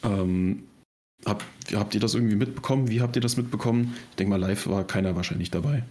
[0.02, 0.64] Ähm,
[1.24, 1.42] hab,
[1.72, 2.90] habt ihr das irgendwie mitbekommen?
[2.90, 3.96] Wie habt ihr das mitbekommen?
[4.10, 5.84] Ich denke mal, live war keiner wahrscheinlich dabei.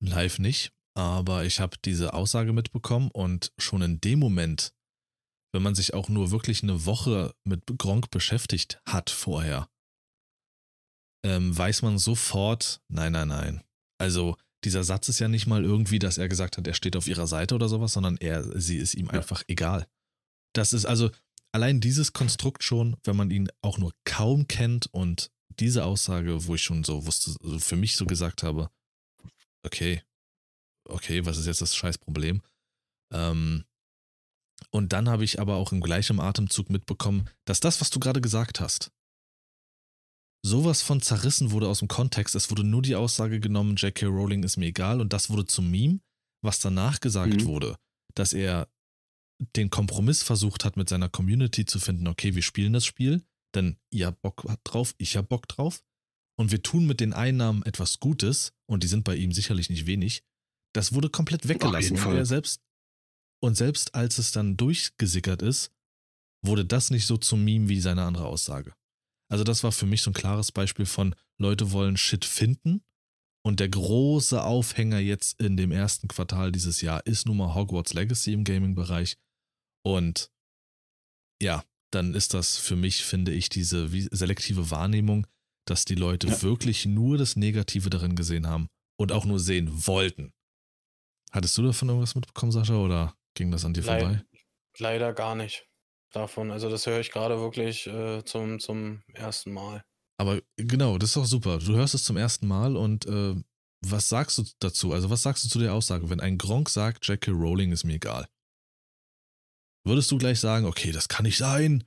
[0.00, 4.74] Live nicht, aber ich habe diese Aussage mitbekommen und schon in dem Moment,
[5.52, 9.68] wenn man sich auch nur wirklich eine Woche mit Gronk beschäftigt hat vorher,
[11.24, 13.62] ähm, weiß man sofort, nein, nein, nein.
[13.98, 17.06] Also dieser Satz ist ja nicht mal irgendwie, dass er gesagt hat, er steht auf
[17.06, 19.12] ihrer Seite oder sowas, sondern er, sie ist ihm Ja.
[19.12, 19.86] einfach egal.
[20.54, 21.10] Das ist also
[21.52, 25.30] allein dieses Konstrukt schon, wenn man ihn auch nur kaum kennt und
[25.60, 28.70] diese Aussage, wo ich schon so wusste, für mich so gesagt habe,
[29.64, 30.02] okay,
[30.88, 32.42] okay, was ist jetzt das Scheißproblem?
[33.12, 33.64] Ähm,
[34.70, 38.20] und dann habe ich aber auch im gleichen Atemzug mitbekommen, dass das, was du gerade
[38.20, 38.92] gesagt hast,
[40.44, 42.34] sowas von zerrissen wurde aus dem Kontext.
[42.34, 44.06] Es wurde nur die Aussage genommen, J.K.
[44.06, 46.00] Rowling ist mir egal und das wurde zum Meme,
[46.42, 47.44] was danach gesagt Mhm.
[47.46, 47.76] wurde,
[48.14, 48.68] dass er
[49.56, 53.78] den Kompromiss versucht hat, mit seiner Community zu finden, okay, wir spielen das Spiel, denn
[53.90, 55.82] ihr habt Bock drauf, ich hab Bock drauf
[56.36, 59.86] und wir tun mit den Einnahmen etwas Gutes und die sind bei ihm sicherlich nicht
[59.86, 60.22] wenig.
[60.74, 61.96] Das wurde komplett weggelassen.
[61.96, 62.60] Und selbst
[63.40, 65.70] und selbst als es dann durchgesickert ist,
[66.42, 68.74] wurde das nicht so zum Meme wie seine andere Aussage.
[69.30, 72.82] Also das war für mich so ein klares Beispiel von Leute wollen Shit finden
[73.42, 77.94] und der große Aufhänger jetzt in dem ersten Quartal dieses Jahr ist nun mal Hogwarts
[77.94, 79.16] Legacy im Gaming-Bereich
[79.84, 80.30] und
[81.42, 85.26] ja, dann ist das für mich, finde ich, diese selektive Wahrnehmung,
[85.66, 86.42] dass die Leute Ja.
[86.42, 90.32] wirklich nur das Negative darin gesehen haben und auch nur sehen wollten.
[91.32, 94.24] Hattest du davon irgendwas mitbekommen, Sascha, oder ging das an dir Leid- vorbei?
[94.78, 95.66] Leider gar nicht
[96.12, 96.50] davon.
[96.50, 99.84] Also das höre ich gerade wirklich äh, zum, zum ersten Mal.
[100.16, 101.58] Aber genau, das ist doch super.
[101.58, 103.34] Du hörst es zum ersten Mal und äh,
[103.86, 104.92] was sagst du dazu?
[104.92, 107.32] Also, was sagst du zu der Aussage, wenn ein Gronk sagt, J.K.
[107.32, 108.28] Rowling ist mir egal?
[109.84, 111.84] Würdest du gleich sagen, okay, das kann nicht sein?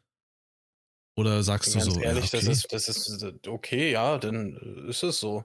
[1.18, 2.46] Oder sagst du so, ehrlich, ja, okay.
[2.46, 5.44] das, ist, das ist okay, ja, dann ist es so.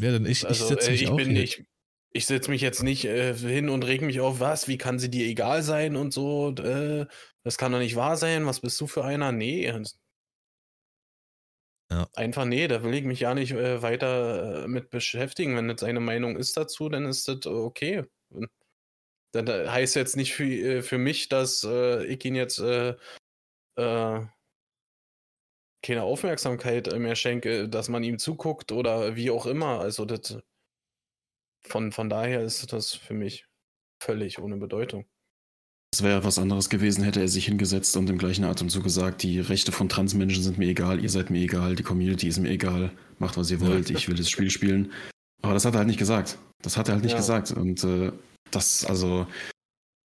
[0.00, 1.42] ja, dann ich, Also ich setze äh, mich ich auch bin hier.
[1.42, 1.64] ich,
[2.12, 5.10] ich setze mich jetzt nicht äh, hin und reg mich auf, was, wie kann sie
[5.10, 7.06] dir egal sein und so, und, äh,
[7.44, 9.30] das kann doch nicht wahr sein, was bist du für einer?
[9.30, 9.70] Nee.
[11.90, 12.08] Ja.
[12.14, 15.54] Einfach nee, da will ich mich ja nicht äh, weiter äh, mit beschäftigen.
[15.56, 18.04] Wenn das seine Meinung ist dazu, dann ist das okay.
[19.32, 22.94] Das heißt jetzt nicht für, äh, für mich, dass äh, ich ihn jetzt äh,
[23.76, 24.20] äh,
[25.82, 29.80] keine Aufmerksamkeit äh, mehr schenke, dass man ihm zuguckt oder wie auch immer.
[29.80, 30.38] Also das
[31.66, 33.46] von, von daher ist das für mich
[34.02, 35.06] völlig ohne Bedeutung.
[35.94, 39.40] Es wäre was anderes gewesen, hätte er sich hingesetzt und im gleichen Atemzug gesagt, die
[39.40, 42.92] Rechte von Transmenschen sind mir egal, ihr seid mir egal, die Community ist mir egal,
[43.18, 44.92] macht was ihr wollt, ich will das Spiel spielen.
[45.42, 46.38] Aber das hat er halt nicht gesagt.
[46.62, 47.18] Das hat er halt nicht Ja.
[47.18, 47.50] gesagt.
[47.50, 48.10] Und äh,
[48.50, 49.26] das, also,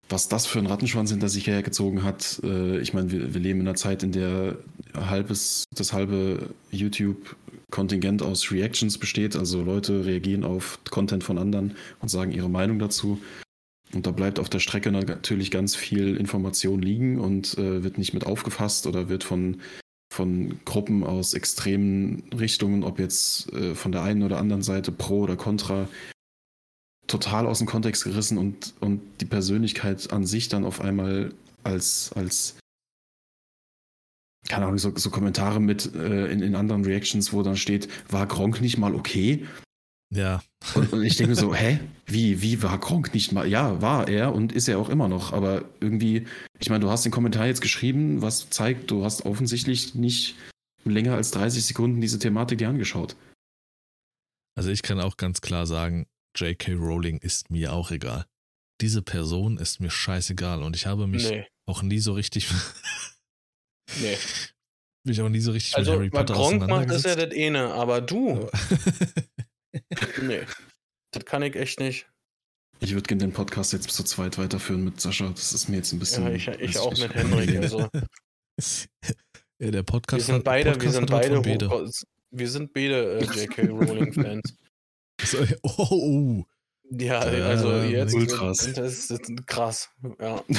[0.10, 3.62] was das für ein Rattenschwanz hinter sich hergezogen hat, äh, ich meine, wir, wir leben
[3.62, 4.58] in einer Zeit, in der
[4.94, 9.36] halbes, das halbe YouTube-Kontingent aus Reactions besteht.
[9.36, 13.20] Also Leute reagieren auf Content von anderen und sagen ihre Meinung dazu.
[13.94, 18.14] Und da bleibt auf der Strecke natürlich ganz viel Information liegen und äh, wird nicht
[18.14, 19.62] mit aufgefasst oder wird von,
[20.14, 25.22] von Gruppen aus extremen Richtungen, ob jetzt äh, von der einen oder anderen Seite pro
[25.22, 25.88] oder contra,
[27.08, 31.34] total aus dem Kontext gerissen und, und die Persönlichkeit an sich dann auf einmal
[31.64, 32.58] als, als
[34.48, 38.28] keine Ahnung, so, so Kommentare mit äh, in, in anderen Reactions, wo dann steht, war
[38.28, 39.46] Gronk nicht mal okay?
[40.10, 40.42] Ja,
[40.76, 41.80] Und, und ich denke so, hä?
[42.06, 43.48] Wie, wie war Gronk nicht mal?
[43.48, 45.34] Ja, war er und ist er auch immer noch.
[45.34, 46.26] Aber irgendwie,
[46.60, 50.36] ich meine, du hast den Kommentar jetzt geschrieben, was zeigt, du hast offensichtlich nicht
[50.86, 53.16] länger als 30 Sekunden diese Thematik dir angeschaut.
[54.56, 56.74] also ich kann auch ganz klar sagen, J.K.
[56.74, 58.26] Rowling ist mir auch egal.
[58.82, 62.48] Diese Person ist mir scheißegal und ich habe mich Nee, auch nie so richtig,
[64.02, 64.18] nee.
[65.04, 67.74] mich auch nie so richtig Also, mit Harry Potter Gronk macht, ist ja das eine,
[67.74, 68.50] aber du,
[70.22, 70.42] nee.
[71.12, 72.06] Das kann ich echt nicht.
[72.80, 75.30] Ich würde gerne den Podcast jetzt zu zweit weiterführen mit Sascha.
[75.30, 76.24] Das ist mir jetzt ein bisschen.
[76.26, 77.56] Ja, ich, ich auch mit Henrik.
[77.62, 77.90] Also,
[79.60, 81.92] ja, der wir Podcast sind hat- beide, wir Podcast sind hat was beide, hoch-
[82.32, 83.62] wir sind beide äh, J.K.
[83.68, 84.54] Rowling-Fans.
[85.22, 86.46] So, Oh, oh.
[86.90, 88.14] Ja, also jetzt.
[88.14, 88.58] Ultras.
[88.74, 89.90] Das ist, das ist krass.
[90.20, 90.44] Ja.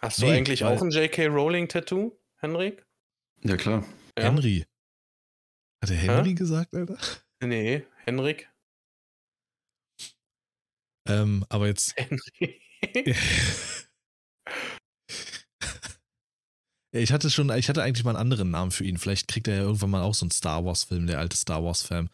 [0.00, 1.26] Hast du Nee, eigentlich auch ein J.K.
[1.26, 2.86] Rowling-Tattoo, Henrik?
[3.42, 3.84] ja, klar.
[4.18, 4.24] Ja?
[4.24, 4.66] Henry.
[5.82, 6.98] Hat er Henry gesagt, Alter?
[7.42, 8.50] Nee, Henrik.
[11.08, 11.94] Ähm, aber jetzt.
[11.96, 12.60] Henrik.
[16.92, 18.98] Ich hatte schon, ich hatte eigentlich mal einen anderen Namen für ihn.
[18.98, 22.10] Vielleicht kriegt er ja irgendwann mal auch so einen Star Wars-Film, der alte Star Wars-Fan.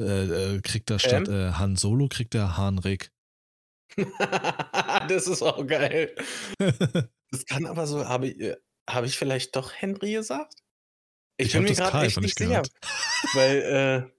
[0.00, 3.12] Äh, äh, kriegt er statt äh, Han Solo, kriegt er Han Rick.
[5.08, 6.14] das ist auch geil.
[7.30, 8.56] Das kann aber so, habe ich, äh,
[8.88, 10.54] habe ich vielleicht doch Henry gesagt?
[11.36, 12.50] Ich, Ich bin hab mir gerade echt einfach nicht sicher.
[12.50, 12.70] gehört.
[13.32, 14.12] Weil,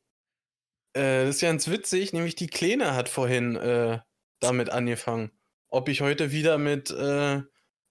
[0.93, 4.01] äh, äh, das ist ja ganz witzig, nämlich die Kleine hat vorhin
[4.41, 5.31] damit angefangen.
[5.69, 6.89] Ob ich heute wieder mit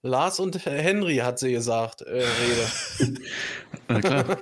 [0.05, 3.21] Lars und Henry, hat sie gesagt, äh, rede.
[3.87, 4.41] Na klar.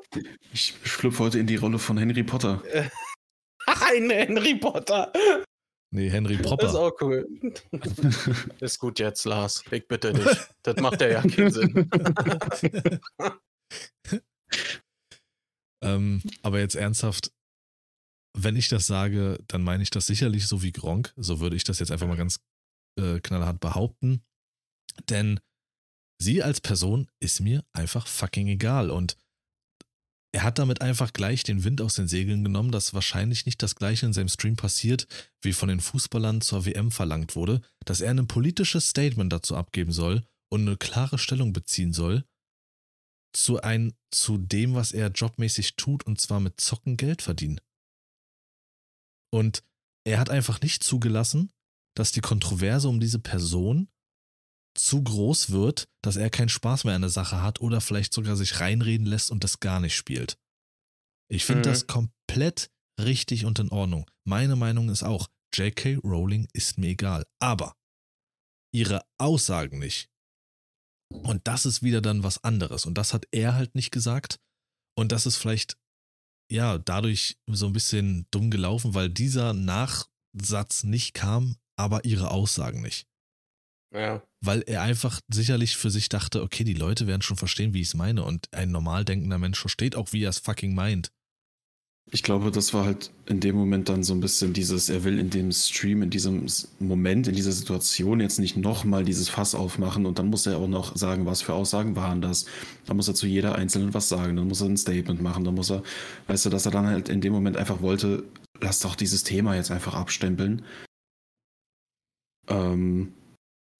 [0.51, 2.61] Ich schlüpfe heute in die Rolle von Henry Potter.
[3.65, 5.13] Ein Henry Potter.
[5.91, 6.79] Nee, Henry Das ist Popper.
[6.79, 7.27] auch cool.
[8.59, 9.63] ist gut jetzt, Lars.
[9.71, 10.37] Ich bitte dich.
[10.63, 11.89] Das macht ja ja keinen Sinn.
[15.81, 17.31] ähm, aber jetzt ernsthaft,
[18.35, 21.13] wenn ich das sage, dann meine ich das sicherlich so wie Gronk.
[21.15, 22.41] So würde ich das jetzt einfach mal ganz
[22.99, 24.23] äh, knallhart behaupten.
[25.09, 25.39] Denn
[26.19, 28.89] sie als Person ist mir einfach fucking egal.
[28.89, 29.17] Und
[30.33, 33.75] er hat damit einfach gleich den Wind aus den Segeln genommen, dass wahrscheinlich nicht das
[33.75, 35.07] gleiche in seinem Stream passiert,
[35.41, 39.91] wie von den Fußballern zur WM verlangt wurde, dass er ein politisches Statement dazu abgeben
[39.91, 42.25] soll und eine klare Stellung beziehen soll
[43.35, 47.59] zu, ein, zu dem, was er jobmäßig tut, und zwar mit Zocken Geld verdienen.
[49.31, 49.63] Und
[50.05, 51.51] er hat einfach nicht zugelassen,
[51.95, 53.87] dass die Kontroverse um diese Person
[54.75, 58.35] zu groß wird, dass er keinen Spaß mehr an der Sache hat oder vielleicht sogar
[58.35, 60.37] sich reinreden lässt und das gar nicht spielt.
[61.29, 61.71] Ich finde Mhm.
[61.73, 64.09] das komplett richtig und in Ordnung.
[64.27, 65.95] Meine Meinung ist auch, J.K.
[66.03, 67.25] Rowling ist mir egal.
[67.39, 67.75] Aber
[68.73, 70.09] ihre Aussagen nicht.
[71.11, 72.85] Und das ist wieder dann was anderes.
[72.87, 74.39] Und das hat er halt nicht gesagt.
[74.97, 75.77] Und das ist vielleicht,
[76.51, 82.81] ja, dadurch so ein bisschen dumm gelaufen, weil dieser Nachsatz nicht kam, aber ihre Aussagen
[82.81, 83.07] nicht.
[83.93, 84.23] Ja.
[84.45, 87.87] Weil er einfach sicherlich für sich dachte, okay, die Leute werden schon verstehen, wie ich
[87.87, 88.23] es meine.
[88.23, 91.11] Und ein normal denkender Mensch versteht auch, wie er es fucking meint.
[92.11, 95.17] Ich glaube, das war halt in dem Moment dann so ein bisschen dieses, er will
[95.17, 96.45] in dem Stream, in diesem
[96.79, 100.67] Moment, in dieser Situation jetzt nicht nochmal dieses Fass aufmachen und dann muss er auch
[100.67, 102.45] noch sagen, was für Aussagen waren das.
[102.85, 105.55] Dann muss er zu jeder einzelnen was sagen, dann muss er ein Statement machen, dann
[105.55, 105.81] muss er,
[106.27, 108.25] weißt du, dass er dann halt in dem Moment einfach wollte,
[108.59, 110.63] lass doch dieses Thema jetzt einfach abstempeln.
[112.49, 113.13] Ähm,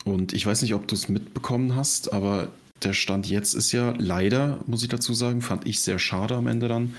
[0.05, 2.49] und ich weiß nicht, ob du es mitbekommen hast, aber
[2.83, 6.47] der Stand jetzt ist ja leider, muss ich dazu sagen, fand ich sehr schade am
[6.47, 6.95] Ende dann,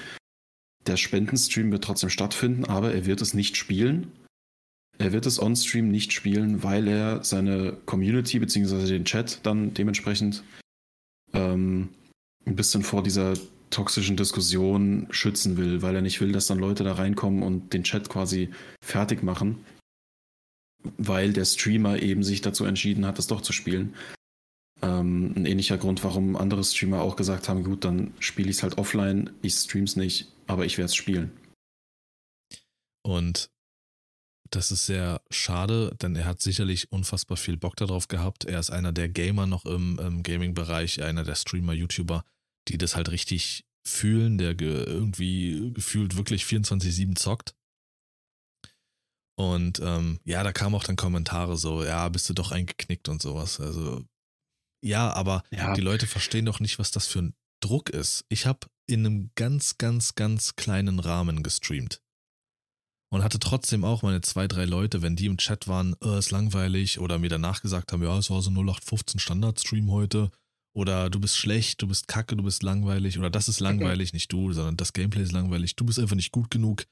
[0.87, 4.13] der Spendenstream wird trotzdem stattfinden, aber er wird es nicht spielen.
[4.99, 8.87] Er wird es on-stream nicht spielen, weil er seine Community bzw.
[8.87, 10.45] den Chat dann dementsprechend
[11.33, 11.89] ähm,
[12.47, 13.35] ein bisschen vor dieser
[13.71, 17.83] toxischen Diskussion schützen will, weil er nicht will, dass dann Leute da reinkommen und den
[17.83, 18.51] Chat quasi
[18.85, 19.65] fertig machen,
[20.99, 23.95] weil der Streamer eben sich dazu entschieden hat, das doch zu spielen.
[24.83, 28.63] Ähm, ein ähnlicher Grund, warum andere Streamer auch gesagt haben, gut, dann spiele ich es
[28.63, 31.33] halt offline, ich stream's nicht, aber ich werde es spielen.
[33.03, 33.51] Und
[34.51, 38.45] das ist sehr schade, denn er hat sicherlich unfassbar viel Bock darauf gehabt.
[38.45, 42.25] Er ist einer der Gamer noch im, im Gaming-Bereich, einer der Streamer, YouTuber,
[42.69, 47.55] die das halt richtig fühlen, der ge irgendwie gefühlt wirklich 24-7 zockt.
[49.37, 53.21] Und ähm, ja, da kamen auch dann Kommentare so, ja, bist du doch eingeknickt und
[53.21, 53.61] sowas.
[53.61, 54.05] Also
[54.85, 55.73] ja, aber ja.
[55.75, 58.27] die Leute verstehen doch nicht, was das für ein Druck ist.
[58.29, 62.03] Ich habe in einem ganz, ganz, ganz kleinen Rahmen gestreamt.
[63.11, 66.33] Und hatte trotzdem auch meine zwei, drei Leute, wenn die im Chat waren, äh, ist
[66.33, 70.31] langweilig, oder mir danach gesagt haben, ja, es war so 0815 Standard-Stream heute,
[70.75, 74.33] oder du bist schlecht, du bist kacke, du bist langweilig, oder das ist langweilig, nicht
[74.33, 76.85] du, sondern das Gameplay ist langweilig, du bist einfach nicht gut genug.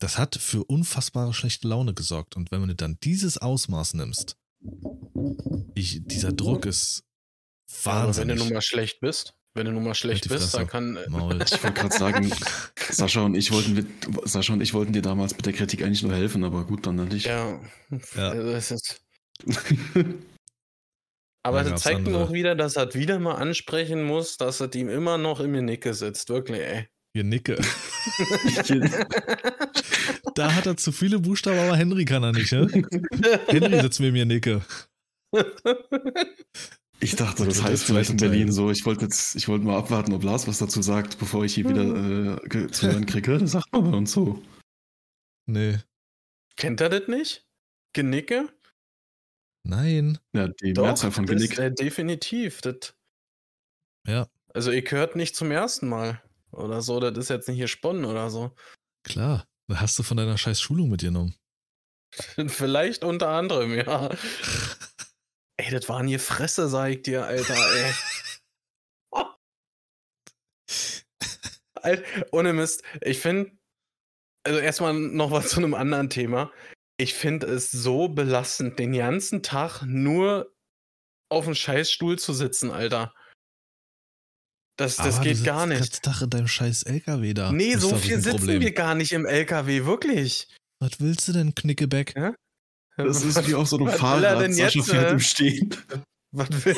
[0.00, 2.34] Das hat für unfassbare schlechte Laune gesorgt.
[2.34, 4.36] Und wenn du dann dieses Ausmaß nimmst,
[5.74, 7.04] ich, dieser Druck ist
[7.84, 7.92] wahnsinnig.
[7.92, 10.96] Aber wenn du nun mal schlecht bist, wenn du nun mal schlecht bist, dann kann.
[10.96, 11.38] Äh, Maul.
[11.44, 12.32] Ich wollte gerade sagen,
[12.76, 13.86] Sascha und, ich wollten,
[14.24, 16.96] Sascha und ich wollten dir damals mit der Kritik eigentlich nur helfen, aber gut, dann
[16.96, 17.26] nicht.
[17.26, 17.60] Ja,
[18.16, 18.34] ja.
[18.34, 19.02] das ist.
[21.42, 24.88] aber das zeigt mir auch wieder, dass er wieder mal ansprechen muss, dass es ihm
[24.88, 26.30] immer noch im Nicke sitzt.
[26.30, 26.88] Wirklich, ey.
[27.12, 27.58] Ihr Nicke.
[30.34, 32.68] da hat er zu viele Buchstaben, aber Henry kann er nicht, ne?
[33.48, 34.62] Henry sitzt mir im Nicke.
[37.02, 38.70] Ich dachte, das heißt vielleicht in Berlin so.
[38.70, 41.68] Ich wollte jetzt, ich wollte mal abwarten, ob Lars was dazu sagt, bevor ich hier
[41.68, 42.40] wieder hm.
[42.44, 43.38] äh, zu hören kriege.
[43.38, 44.42] Das sagt man bei uns so.
[45.46, 45.78] Nee.
[46.56, 47.46] Kennt er das nicht?
[47.94, 48.50] Genicke?
[49.66, 50.18] Nein.
[50.34, 51.58] Ja, die Doch, Mehrzahl von Genick.
[51.58, 52.60] Äh, definitiv.
[52.60, 52.94] Das,
[54.06, 54.26] ja.
[54.52, 56.22] Also ihr hört nicht zum ersten Mal
[56.52, 57.00] oder so.
[57.00, 58.54] Das ist jetzt nicht hier sponnen oder so.
[59.04, 59.46] Klar.
[59.70, 61.36] Da hast du von deiner scheiß Schulung mitgenommen.
[62.48, 64.10] Vielleicht unter anderem, ja.
[65.56, 67.94] Ey, das waren hier Fresse, sag ich dir, Alter, ey.
[71.74, 72.82] Alter, ohne Mist.
[73.00, 73.52] Ich finde,
[74.44, 76.50] also erstmal noch was zu einem anderen Thema.
[76.96, 80.52] Ich finde es so belastend, den ganzen Tag nur
[81.30, 83.14] auf dem Scheißstuhl zu sitzen, Alter.
[84.80, 85.96] Das, das Aber geht gar nicht.
[85.96, 87.52] Den Tag in deinem scheiß LKW da.
[87.52, 88.62] Nee, so viel sitzen Problem.
[88.62, 90.48] wir gar nicht im LKW, wirklich.
[90.78, 92.14] Was willst du denn, Knickebeck?
[92.16, 92.34] Ja?
[92.96, 94.40] Das ist wie auf so einem was Fahrrad.
[94.40, 95.76] Denn jetzt, fährt äh, im Stehen.
[96.32, 96.76] Was will.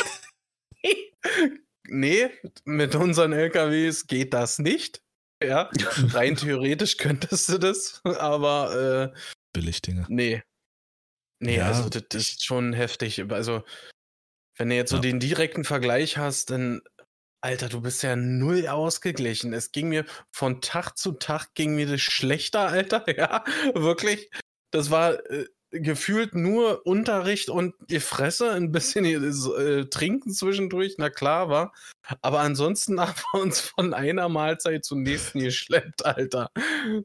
[1.86, 2.28] nee,
[2.64, 5.00] mit unseren LKWs geht das nicht.
[5.40, 5.70] Ja,
[6.08, 9.12] rein theoretisch könntest du das, aber.
[9.14, 9.18] Äh,
[9.52, 10.06] Billigdinger.
[10.08, 10.42] Nee.
[11.38, 13.30] Nee, ja, also das, das, ist schon heftig.
[13.30, 13.62] Also,
[14.56, 15.02] wenn du jetzt so ja.
[15.02, 16.82] den direkten Vergleich hast, dann,
[17.42, 19.52] Alter, du bist ja null ausgeglichen.
[19.52, 23.04] Es ging mir von Tag zu Tag ging mir das schlechter, Alter.
[23.16, 24.30] Ja, wirklich.
[24.70, 31.10] Das war äh, gefühlt nur Unterricht und die Fresse, ein bisschen äh, trinken zwischendurch, na
[31.10, 31.72] klar war.
[32.20, 36.50] Aber ansonsten haben wir uns von einer Mahlzeit zur nächsten geschleppt, Alter.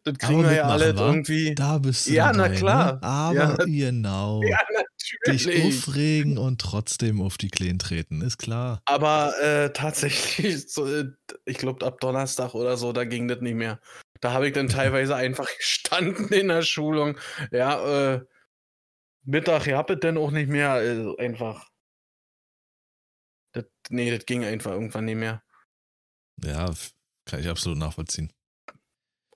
[0.04, 1.56] Das kriegen wir ja alle irgendwie.
[1.56, 2.12] Da bist du.
[2.12, 2.56] Ja, dabei, na ne?
[2.56, 2.94] klar.
[2.94, 3.04] Ne?
[3.04, 4.42] Aber ja, genau.
[4.48, 4.97] Ja, natürlich.
[5.28, 8.82] Dich aufregen und trotzdem auf die Kleen treten, ist klar.
[8.86, 11.12] Aber äh, tatsächlich, so, äh,
[11.46, 13.80] ich glaube, ab Donnerstag oder so, da ging das nicht mehr.
[14.22, 17.18] Da habe ich dann teilweise einfach gestanden in der Schulung.
[17.52, 18.22] Ja, äh,
[19.24, 20.72] Mittag ja es denn auch nicht mehr.
[20.72, 21.70] Also einfach.
[23.54, 25.44] Das, nee, das ging einfach irgendwann nicht mehr.
[26.44, 26.74] Ja,
[27.26, 28.32] kann ich absolut nachvollziehen.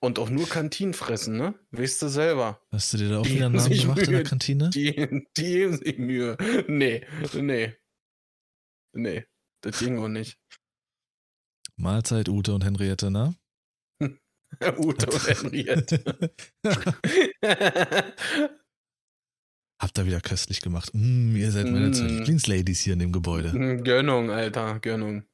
[0.02, 1.54] Und auch nur Kantinen fressen, ne?
[1.70, 2.60] Weißt du selber.
[2.72, 4.70] Hast du dir da auch die wieder einen Namen gemacht Mühe, in der Kantine?
[4.70, 6.36] Die, die geben sich Mühe.
[6.66, 7.76] Nee, nee.
[8.94, 9.24] Nee,
[9.60, 10.40] das ging auch nicht.
[11.76, 13.36] Mahlzeit, Ute und Henriette, ne?
[14.76, 16.34] Ute und Henriette.
[19.80, 20.90] Habt ihr wieder köstlich gemacht.
[20.94, 21.94] Mm, ihr seid meine mm.
[21.94, 23.56] zwei Lieblingsladies hier in dem Gebäude.
[23.56, 25.24] Mm, Gönnung, Alter, Gönnung.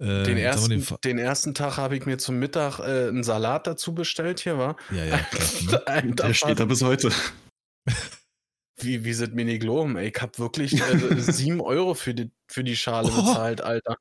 [0.00, 3.66] Äh, Den ersten, den den ersten Tag habe ich mir zum Mittag äh, einen Salat
[3.66, 4.76] dazu bestellt hier, war.
[4.92, 5.86] ja, ja, klar, ne?
[5.86, 7.10] Alter, Der steht da bis heute.
[8.80, 10.12] wie, wie sind mir nicht gelogen, ey?
[10.14, 13.16] Ich habe wirklich äh, 7 Euro für die, für die Schale Oh.
[13.22, 13.96] bezahlt, Alter.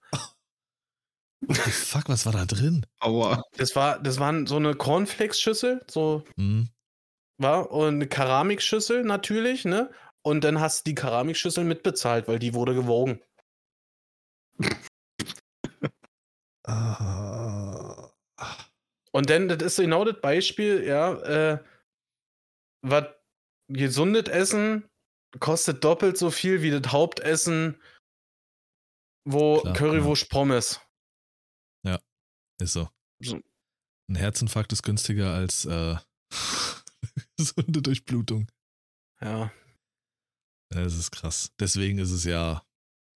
[1.48, 2.86] What the fuck, was war da drin?
[3.00, 3.42] Aua.
[3.58, 6.70] Das war, das waren so eine Cornflakes-Schüssel, so Hm,
[7.40, 9.92] war und eine Keramikschüssel natürlich, ne?
[10.24, 13.22] Und dann hast du die Keramikschüssel mitbezahlt, weil die wurde gewogen.
[16.68, 18.12] Ah,
[19.12, 21.14] Und dann, das ist genau das Beispiel, ja,
[21.54, 21.64] äh,
[22.82, 23.06] was
[23.70, 24.90] gesundes Essen
[25.40, 27.82] kostet doppelt so viel wie das Hauptessen,
[29.26, 30.80] wo Klar, Currywurst Pommes.
[32.62, 32.90] ist so.
[33.22, 33.42] So.
[34.10, 35.98] Ein Herzinfarkt ist günstiger als äh,
[37.38, 38.50] gesunde Durchblutung.
[39.22, 39.52] Ja.
[40.74, 41.52] Ja, Das ist krass.
[41.60, 42.66] Deswegen ist es ja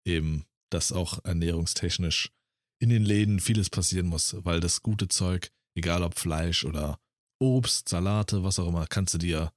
[0.05, 2.31] eben, dass auch ernährungstechnisch
[2.79, 6.99] in den Läden vieles passieren muss, weil das gute Zeug, egal ob Fleisch oder
[7.41, 9.53] Obst, Salate, was auch immer, kannst du dir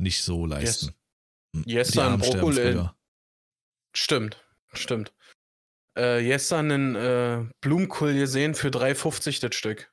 [0.00, 0.94] nicht so leisten.
[1.54, 1.64] Hm.
[1.66, 2.88] Yes, Armen sterben Brokkoli.
[3.94, 4.42] Stimmt,
[4.72, 5.12] stimmt.
[5.94, 9.92] Äh, gestern einen äh, Blumenkohl gesehen für 3,50 das Stück.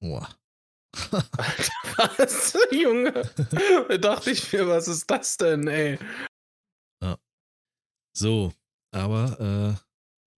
[0.00, 0.28] Boah.
[1.10, 3.12] Alter, was, Junge?
[3.88, 5.98] Da dachte ich mir, was ist das denn, ey?
[8.16, 8.52] So,
[8.92, 9.93] aber äh,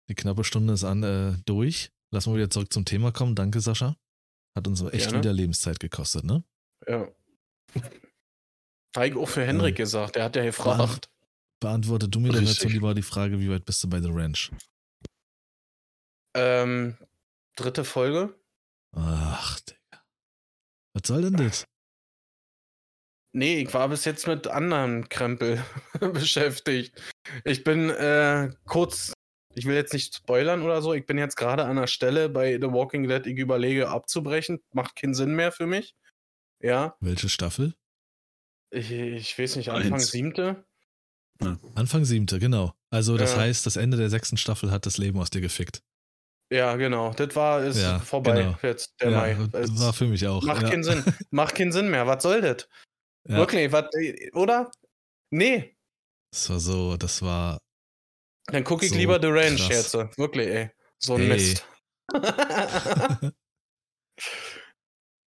[0.08, 1.90] die knappe Stunde ist an äh, durch.
[2.12, 3.34] Lassen wir wieder zurück zum Thema kommen.
[3.34, 3.96] Danke, Sascha.
[4.56, 5.18] Hat uns echt Gerne.
[5.18, 6.44] wieder Lebenszeit gekostet, ne?
[6.86, 7.08] Ja.
[9.04, 9.84] Ich auch für Henrik Ja.
[9.84, 11.10] gesagt, der hat ja gefragt.
[11.60, 14.50] Beantworte du mir doch jetzt lieber die Frage, wie weit bist du bei The Ranch?
[16.34, 16.96] Ähm,
[17.56, 18.34] dritte Folge?
[18.94, 20.04] Ach, Digga.
[20.94, 21.64] Was soll denn das?
[23.32, 25.62] Nee, ich war bis jetzt mit anderen Krempel
[26.00, 27.02] beschäftigt.
[27.44, 29.12] Ich bin äh, kurz,
[29.56, 32.54] ich will jetzt nicht spoilern oder so, ich bin jetzt gerade an der Stelle bei
[32.60, 34.62] The Walking Dead, ich überlege abzubrechen.
[34.72, 35.94] Macht keinen Sinn mehr für mich.
[36.60, 37.74] Ja, Welche Staffel?
[38.70, 40.10] ich, ich weiß nicht, Anfang Eins.
[40.10, 40.64] siebte.
[41.74, 42.72] Anfang siebte, genau.
[42.90, 43.40] Also das Ja.
[43.40, 45.82] heißt, das Ende der sechsten Staffel hat das Leben aus dir gefickt.
[46.50, 47.12] Ja, genau.
[47.12, 48.58] Das war ist Ja, vorbei genau.
[48.62, 49.36] jetzt, der ja, Mai.
[49.52, 50.42] das war für mich auch.
[50.44, 50.70] macht ja.
[50.70, 51.02] keinen Sinn.
[51.30, 52.06] Macht keinen Sinn mehr.
[52.06, 52.68] Was soll das?
[53.28, 53.86] Ja, Wirklich, was,
[54.32, 54.70] oder?
[55.30, 55.76] Nee.
[56.30, 57.58] Das war so, das war.
[58.46, 59.94] Dann gucke ich So lieber The Ranch jetzt.
[59.94, 60.70] Wirklich, ey.
[60.98, 61.28] So ein Ey.
[61.28, 61.66] Mist.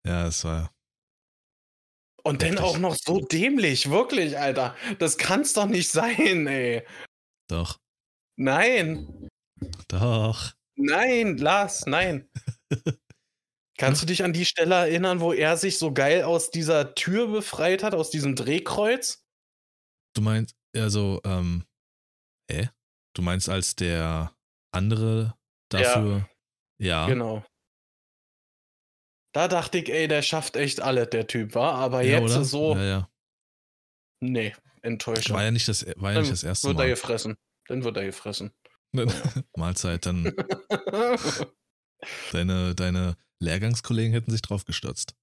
[0.07, 0.73] ja, es war.
[2.25, 4.77] Und dann auch noch so dämlich, wirklich, Alter.
[4.99, 6.87] Das kann's doch nicht sein, ey.
[7.49, 7.79] Doch.
[8.37, 9.29] Nein,
[9.89, 10.53] Doch.
[10.77, 12.31] nein, Lars, nein.
[13.79, 17.27] Kannst du dich an die Stelle erinnern, wo er sich so geil aus dieser Tür
[17.29, 19.25] befreit hat, aus diesem Drehkreuz?
[20.15, 21.65] Du meinst, also, ähm,
[22.51, 22.71] hä?
[23.15, 24.35] Du meinst, als der
[24.73, 25.37] andere
[25.71, 26.29] dafür.
[26.79, 27.07] Ja.
[27.07, 27.45] Genau.
[29.35, 31.75] Da dachte ich, ey, der schafft echt alle, der Typ, war.
[31.75, 32.45] Aber ja, jetzt oder?
[32.45, 33.11] so, Ja, ja.
[34.21, 35.37] nee, Enttäuschung.
[35.37, 36.91] War ja nicht das, war ja Dann nicht das erste wird er Mal.
[36.91, 37.37] gefressen.
[37.67, 38.53] Dann wird er gefressen.
[39.57, 40.25] Mahlzeit, dann
[42.33, 45.15] deine, deine Lehrgangskollegen hätten sich drauf gestürzt.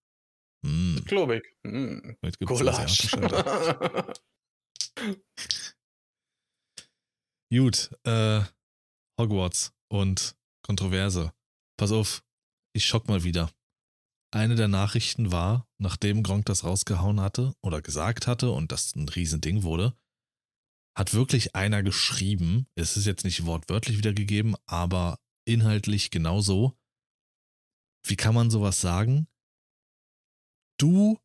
[0.66, 1.56] Hm, Klobig.
[1.64, 2.16] Mm.
[2.24, 2.60] heute gibt's.
[7.52, 8.43] Gut, äh,
[9.20, 11.34] Hogwarts und Kontroverse.
[11.78, 12.24] Pass auf,
[12.74, 13.52] ich schock mal wieder.
[14.32, 19.10] Eine der Nachrichten war, nachdem Gronk das rausgehauen hatte oder gesagt hatte und das ein
[19.10, 19.97] Riesending wurde,
[20.95, 26.78] hat wirklich einer geschrieben, es ist jetzt nicht wortwörtlich wiedergegeben, aber inhaltlich genauso.
[28.06, 29.28] Wie kann man sowas sagen?
[30.80, 31.20] Du,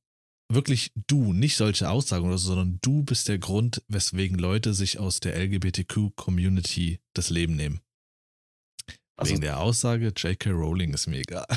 [0.55, 4.99] wirklich du, nicht solche Aussagen oder so, sondern du bist der Grund, weswegen Leute sich
[4.99, 7.81] aus der LGBTQ-Community das Leben nehmen.
[9.17, 10.51] Also, Wegen der Aussage, J.K.
[10.51, 11.47] Rowling ist mir egal.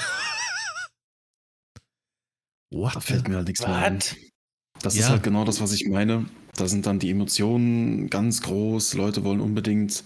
[2.71, 2.95] What?
[2.95, 3.99] da fällt mir halt nichts mehr ein.
[4.81, 5.01] Das Ja.
[5.05, 6.29] ist halt genau das, was ich meine.
[6.55, 8.93] Da sind dann die Emotionen ganz groß.
[8.93, 10.03] Leute wollen unbedingt,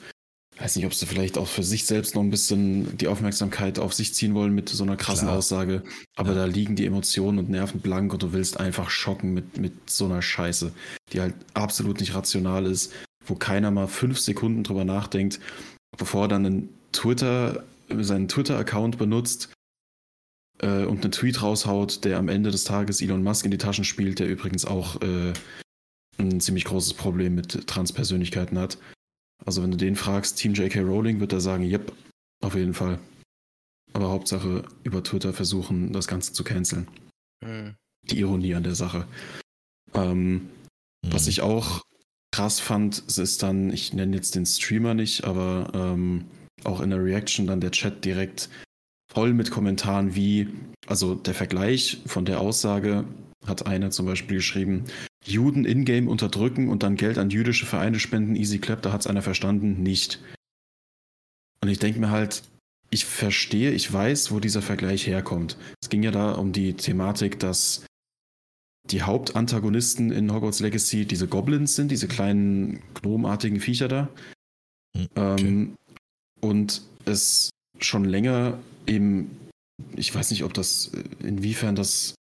[0.61, 3.93] weiß nicht, ob sie vielleicht auch für sich selbst noch ein bisschen die Aufmerksamkeit auf
[3.93, 5.37] sich ziehen wollen mit so einer krassen Klar.
[5.37, 5.83] Aussage.
[6.15, 6.35] Aber Ja.
[6.35, 10.05] da liegen die Emotionen und Nerven blank und du willst einfach schocken mit, mit so
[10.05, 10.71] einer Scheiße,
[11.13, 12.93] die halt absolut nicht rational ist,
[13.25, 15.39] wo keiner mal fünf Sekunden drüber nachdenkt,
[15.97, 19.49] bevor er dann einen Twitter, seinen Twitter-Account benutzt
[20.61, 23.83] äh, und einen Tweet raushaut, der am Ende des Tages Elon Musk in die Taschen
[23.83, 25.33] spielt, der übrigens auch äh,
[26.17, 28.77] ein ziemlich großes Problem mit Transpersönlichkeiten hat.
[29.45, 30.81] Also wenn du den fragst, Team J.K.
[30.81, 31.91] Rowling, wird er sagen, yep,
[32.43, 32.99] auf jeden Fall.
[33.93, 36.87] Aber Hauptsache über Twitter versuchen, das Ganze zu canceln.
[37.43, 37.75] Hm.
[38.09, 39.07] Die Ironie an der Sache.
[39.93, 40.49] Ähm,
[41.05, 41.13] Hm.
[41.13, 41.81] was ich auch
[42.31, 46.25] krass fand, ist dann, ich nenne jetzt den Streamer nicht, aber ähm,
[46.63, 48.49] auch in der Reaction dann der Chat direkt
[49.11, 50.47] voll mit Kommentaren wie,
[50.87, 53.05] also der Vergleich von der Aussage
[53.45, 54.85] hat einer zum Beispiel geschrieben,
[55.23, 59.07] Juden in-game unterdrücken und dann Geld an jüdische Vereine spenden, easy clap, da hat es
[59.07, 60.19] einer verstanden, nicht.
[61.61, 62.43] Und ich denke mir halt,
[62.89, 65.57] ich verstehe, ich weiß, wo dieser Vergleich herkommt.
[65.81, 67.85] Es ging ja da um die Thematik, dass
[68.89, 74.09] die Hauptantagonisten in Hogwarts Legacy diese Goblins sind, diese kleinen gnomartigen Viecher da.
[74.97, 75.47] Hm, okay.
[75.47, 75.75] Ähm,
[76.41, 79.37] und es schon länger eben,
[79.95, 82.15] ich weiß nicht, ob das, inwiefern das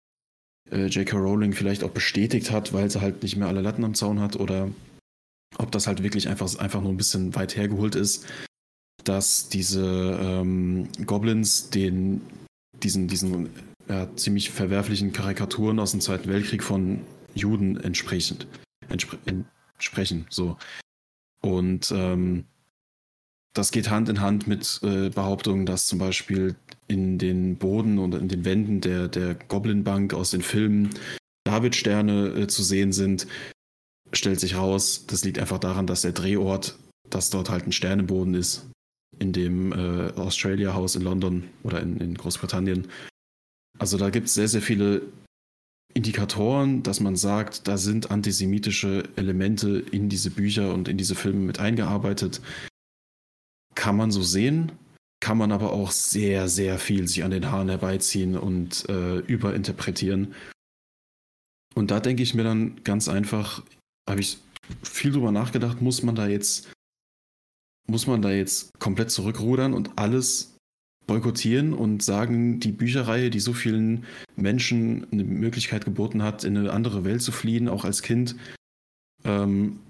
[0.71, 1.17] äh, J.K.
[1.17, 4.37] Rowling vielleicht auch bestätigt hat, weil sie halt nicht mehr alle Latten am Zaun hat
[4.37, 4.71] oder
[5.59, 8.27] ob das halt wirklich einfach, einfach nur ein bisschen weit hergeholt ist,
[9.05, 12.21] dass diese ähm, Goblins den,
[12.83, 13.51] diesen, diesen
[13.89, 17.01] ja, ziemlich verwerflichen Karikaturen aus dem Zweiten Weltkrieg von
[17.35, 18.47] Juden entsprechend,
[18.89, 19.19] entspre
[19.77, 20.27] entsprechen.
[20.29, 20.59] So.
[21.43, 22.45] Und ähm,
[23.55, 26.55] das geht Hand in Hand mit äh, Behauptungen, dass zum Beispiel
[26.91, 30.91] in den Boden und in den Wänden der, der Goblin-Bank aus den Filmen
[31.45, 33.29] Davidsterne äh, zu sehen sind.
[34.13, 36.77] Stellt sich raus, das liegt einfach daran, dass der Drehort,
[37.09, 38.69] dass dort halt ein Sternenboden ist,
[39.21, 42.89] in dem äh, Australia House in London oder in, in Großbritannien.
[43.79, 45.03] Also da gibt es sehr, sehr viele
[45.95, 51.41] Indikatoren, dass man sagt, da sind antisemitische Elemente in diese Bücher und in diese Filme
[51.41, 52.41] mit eingearbeitet.
[53.77, 54.73] Kann man so sehen,
[55.21, 60.35] kann man aber auch sehr, sehr viel sich an den Haaren herbeiziehen und äh, überinterpretieren.
[61.75, 63.63] Und da denke ich mir dann ganz einfach,
[64.09, 64.39] habe ich
[64.83, 66.73] viel drüber nachgedacht, muss man da jetzt,
[67.87, 70.57] muss man da jetzt komplett zurückrudern und alles
[71.07, 74.05] boykottieren und sagen, die Bücherreihe, die so vielen
[74.37, 78.37] Menschen eine Möglichkeit geboten hat, in eine andere Welt zu fliehen, auch als Kind,
[79.25, 79.81] ähm,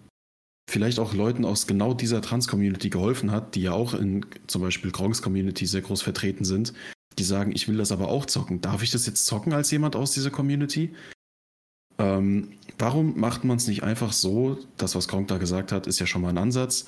[0.70, 4.92] vielleicht auch Leuten aus genau dieser Trans-Community geholfen hat, die ja auch in zum Beispiel
[4.92, 6.72] Gronks Community sehr groß vertreten sind,
[7.18, 8.60] die sagen, ich will das aber auch zocken.
[8.60, 10.94] Darf ich das jetzt zocken als jemand aus dieser Community?
[11.98, 14.58] Ähm, warum macht man es nicht einfach so?
[14.76, 16.86] Das, was Gronk da gesagt hat, ist ja schon mal ein Ansatz.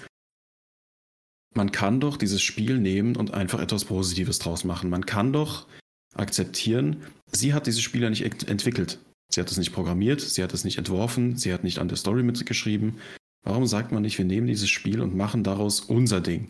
[1.54, 4.90] Man kann doch dieses Spiel nehmen und einfach etwas Positives draus machen.
[4.90, 5.66] Man kann doch
[6.14, 7.02] akzeptieren,
[7.32, 9.00] sie hat dieses Spiel ja nicht entwickelt.
[9.28, 11.96] Sie hat es nicht programmiert, sie hat es nicht entworfen, sie hat nicht an der
[11.96, 12.98] Story mitgeschrieben,
[13.44, 16.48] Warum sagt man nicht, wir nehmen dieses Spiel und machen daraus unser Ding?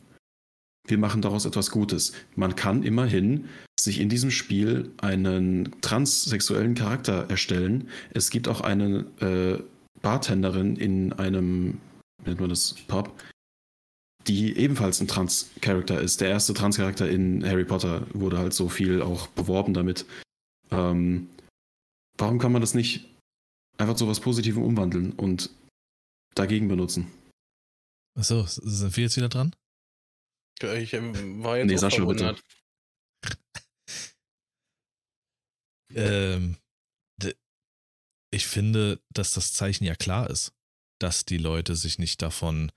[0.86, 2.12] Wir machen daraus etwas Gutes.
[2.34, 3.46] Man kann immerhin
[3.80, 7.88] sich in diesem Spiel einen transsexuellen Charakter erstellen.
[8.12, 9.62] Es gibt auch eine äh,
[10.02, 11.78] Bartenderin in einem,
[12.24, 13.14] nennt man das, Pub,
[14.26, 16.20] die ebenfalls ein Trans-Charakter ist.
[16.20, 20.04] Der erste Trans-Charakter in Harry Potter wurde halt so viel auch beworben damit.
[20.70, 21.28] Ähm,
[22.18, 23.08] warum kann man das nicht
[23.78, 25.50] einfach zu was Positivem umwandeln und
[26.34, 27.10] dagegen benutzen.
[28.14, 29.54] Achso, sind wir jetzt wieder dran?
[30.60, 32.36] Ich ähm, war jetzt nee, Sascha, bitte.
[35.94, 36.56] ähm,
[38.32, 40.52] ich finde, dass das Zeichen ja klar ist,
[40.98, 42.72] dass die Leute sich nicht davon,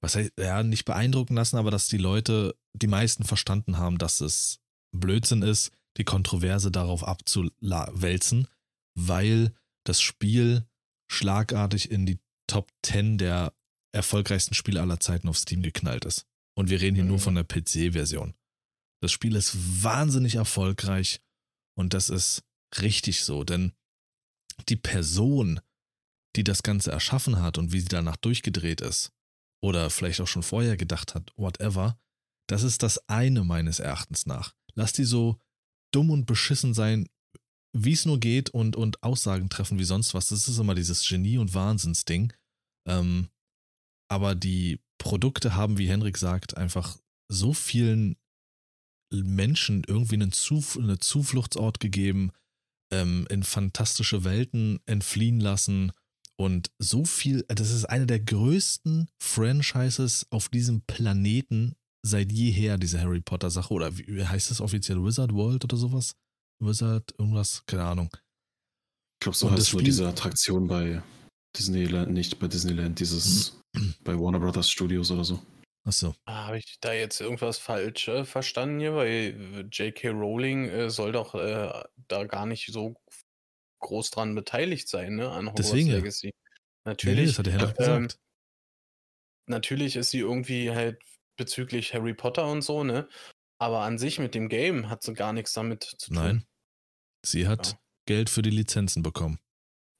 [0.00, 4.20] was heißt, ja, nicht beeindrucken lassen, aber dass die Leute, die meisten verstanden haben, dass
[4.20, 4.60] es
[4.94, 8.46] Blödsinn ist, die Kontroverse darauf abzuwälzen,
[8.94, 10.66] weil das Spiel
[11.10, 12.20] schlagartig in die
[12.50, 13.54] Top 10 der
[13.92, 16.26] erfolgreichsten Spiele aller Zeiten auf Steam geknallt ist.
[16.56, 17.10] Und wir reden hier mhm.
[17.10, 18.34] nur von der PC-Version.
[19.00, 21.20] Das Spiel ist wahnsinnig erfolgreich
[21.78, 22.42] und das ist
[22.80, 23.72] richtig so, denn
[24.68, 25.60] die Person,
[26.36, 29.12] die das Ganze erschaffen hat und wie sie danach durchgedreht ist,
[29.62, 31.98] oder vielleicht auch schon vorher gedacht hat, whatever,
[32.48, 34.54] das ist das eine meines Erachtens nach.
[34.74, 35.38] Lass die so
[35.92, 37.08] dumm und beschissen sein,
[37.72, 40.28] wie es nur geht und, und Aussagen treffen wie sonst was.
[40.28, 42.32] Das ist immer dieses Genie- und Wahnsinnsding.
[42.86, 43.28] Ähm,
[44.08, 46.98] aber die Produkte haben, wie Henrik sagt, einfach
[47.30, 48.16] so vielen
[49.12, 52.32] Menschen irgendwie einen Zuf eine Zufluchtsort gegeben,
[52.92, 55.92] ähm, in fantastische Welten entfliehen lassen
[56.40, 62.98] und so viel, das ist eine der größten Franchises auf diesem Planeten seit jeher, diese
[63.00, 66.14] Harry Potter Sache, oder wie heißt das offiziell, Wizard World oder sowas?
[66.58, 68.08] Wizard, irgendwas, keine Ahnung.
[68.14, 71.02] Ich glaube, so und heißt nur diese Attraktion bei
[71.56, 73.94] Disneyland, nicht bei Disneyland, dieses mhm.
[74.04, 75.40] bei Warner Brothers Studios oder so.
[75.84, 76.14] Achso.
[76.26, 78.94] Ah, Habe ich da jetzt irgendwas falsch äh, verstanden hier?
[78.94, 80.10] Weil J.K.
[80.10, 81.72] Rowling äh, soll doch äh,
[82.08, 82.94] da gar nicht so
[83.80, 85.30] groß dran beteiligt sein, ne?
[85.30, 86.26] An Hogwarts Deswegen, Legacy.
[86.26, 86.32] Ja.
[86.84, 87.18] Natürlich.
[87.18, 88.18] Nee, das hat der Herr ähm, gesagt.
[89.46, 91.02] Natürlich ist sie irgendwie halt
[91.36, 93.08] bezüglich Harry Potter und so, ne?
[93.58, 96.14] Aber an sich mit dem Game hat sie gar nichts damit zu tun.
[96.14, 96.46] Nein.
[97.24, 97.78] Sie hat ja.
[98.06, 99.38] Geld für die Lizenzen bekommen.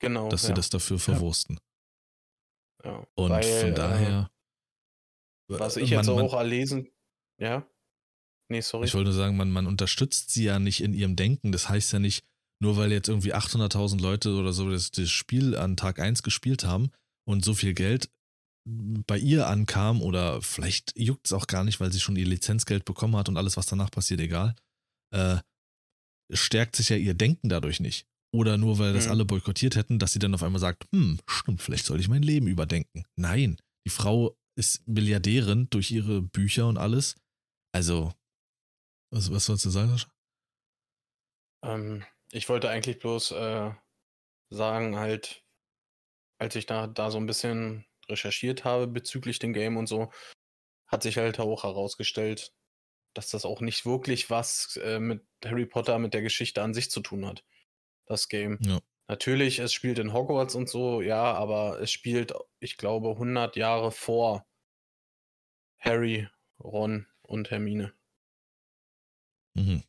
[0.00, 0.28] Genau.
[0.28, 1.60] Dass sie das dafür verwursten.
[2.84, 3.06] Ja.
[3.14, 4.30] Und Weil, von daher.
[5.50, 6.88] Äh, was ich jetzt man, auch erlesen,
[7.38, 7.66] Ja?
[8.48, 8.86] Nee, sorry.
[8.86, 11.52] Ich wollte nur sagen, man, man unterstützt sie ja nicht in ihrem Denken.
[11.52, 12.24] Das heißt ja nicht,
[12.60, 16.64] nur weil jetzt irgendwie 800.000 Leute oder so das, das Spiel an Tag 1 gespielt
[16.64, 16.90] haben
[17.28, 18.10] und so viel Geld
[18.66, 22.84] bei ihr ankam oder vielleicht juckt es auch gar nicht, weil sie schon ihr Lizenzgeld
[22.84, 24.54] bekommen hat und alles, was danach passiert, egal,
[25.14, 25.38] äh,
[26.32, 28.06] stärkt sich ja ihr Denken dadurch nicht.
[28.32, 29.10] Oder nur weil das Mhm.
[29.10, 32.22] alle boykottiert hätten, dass sie dann auf einmal sagt, hm, stimmt, vielleicht soll ich mein
[32.22, 33.04] Leben überdenken.
[33.16, 33.56] Nein,
[33.86, 37.16] die Frau ist Milliardärin durch ihre Bücher und alles.
[37.72, 38.12] Also,
[39.12, 40.10] was, was sollst du sagen, Sascha?
[41.62, 43.70] Ähm, ich wollte eigentlich bloß äh,
[44.50, 45.44] sagen, halt,
[46.38, 50.12] als ich da, da so ein bisschen recherchiert habe bezüglich dem Game und so,
[50.88, 52.54] hat sich halt auch herausgestellt,
[53.14, 56.90] dass das auch nicht wirklich was äh, mit Harry Potter, mit der Geschichte an sich
[56.90, 57.44] zu tun hat.
[58.10, 58.58] Das Game.
[58.62, 58.80] Ja.
[59.06, 63.92] Natürlich, es spielt in Hogwarts und so, ja, aber es spielt, ich glaube, 100 Jahre
[63.92, 64.44] vor
[65.78, 67.92] Harry, Ron und Hermine.
[69.54, 69.84] Mhm.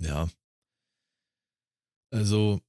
[0.00, 0.28] Ja.
[2.12, 2.60] Also,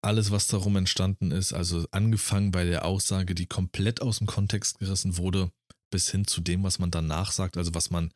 [0.00, 4.78] alles, was darum entstanden ist, also angefangen bei der Aussage, die komplett aus dem Kontext
[4.78, 5.50] gerissen wurde,
[5.90, 8.12] bis hin zu dem, was man danach sagt, also was man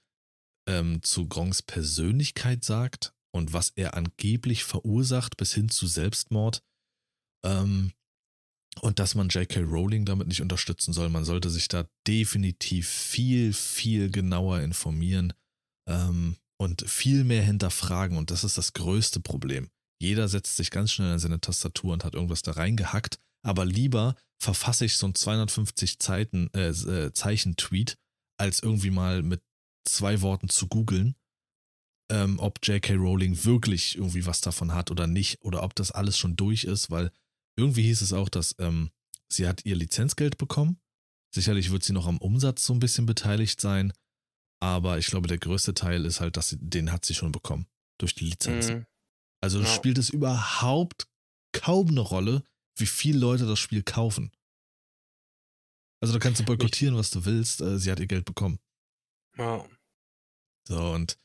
[0.68, 6.62] ähm, zu Gronks Persönlichkeit sagt und was er angeblich verursacht, bis hin zu Selbstmord.
[7.44, 7.92] Ähm,
[8.82, 9.60] und dass man J.K.
[9.60, 11.08] Rowling damit nicht unterstützen soll.
[11.08, 15.32] Man sollte sich da definitiv viel, viel genauer informieren
[15.88, 18.18] ähm, und viel mehr hinterfragen.
[18.18, 19.70] Und das ist das größte Problem.
[19.98, 23.18] Jeder setzt sich ganz schnell an seine Tastatur und hat irgendwas da reingehackt.
[23.42, 27.96] Aber lieber verfasse ich so ein 250 Zeiten, äh, äh, Zeichen-Tweet,
[28.38, 29.42] als irgendwie mal mit
[29.88, 31.14] zwei Worten zu googeln,
[32.10, 32.94] ähm, ob J.K.
[32.94, 35.42] Rowling wirklich irgendwie was davon hat oder nicht.
[35.42, 37.10] Oder ob das alles schon durch ist, weil
[37.56, 38.90] irgendwie hieß es auch, dass ähm,
[39.28, 40.78] sie hat ihr Lizenzgeld bekommen.
[41.34, 43.92] Sicherlich wird sie noch am Umsatz so ein bisschen beteiligt sein.
[44.60, 47.66] Aber ich glaube, der größte Teil ist halt, dass sie, den hat sie schon bekommen.
[47.98, 48.78] Durch die Lizenzen.
[48.78, 48.86] Mhm.
[49.42, 49.66] Also Ja.
[49.66, 51.08] spielt es überhaupt
[51.52, 52.42] kaum eine Rolle,
[52.76, 54.32] wie viele Leute das Spiel kaufen.
[56.00, 57.60] Also da kannst du boykottieren, was du willst.
[57.60, 58.58] Äh, sie hat ihr Geld bekommen.
[59.36, 59.66] Ja.
[60.68, 61.18] So und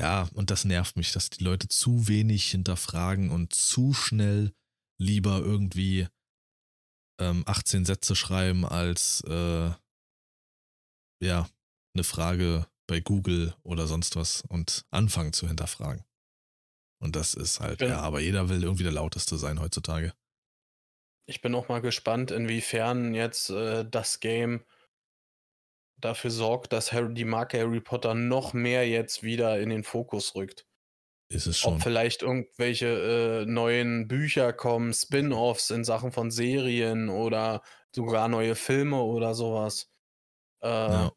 [0.00, 4.54] ja, und das nervt mich, dass die Leute zu wenig hinterfragen und zu schnell
[4.98, 6.08] lieber irgendwie
[7.20, 9.70] ähm, 18 Sätze schreiben als äh,
[11.22, 11.48] ja
[11.94, 16.02] eine Frage bei Google oder sonst was und anfangen zu hinterfragen.
[17.02, 20.14] Und das ist halt, bin- ja, aber jeder will irgendwie der Lauteste sein heutzutage.
[21.28, 24.64] Ich bin auch mal gespannt, inwiefern jetzt äh, das Game
[26.00, 30.34] dafür sorgt, dass Harry, die Marke Harry Potter noch mehr jetzt wieder in den Fokus
[30.34, 30.66] rückt.
[31.28, 31.74] Ist es schon.
[31.74, 37.62] Ob vielleicht irgendwelche äh, neuen Bücher kommen, Spin-offs in Sachen von Serien oder
[37.94, 39.90] sogar neue Filme oder sowas.
[40.62, 41.12] Äh, Ja.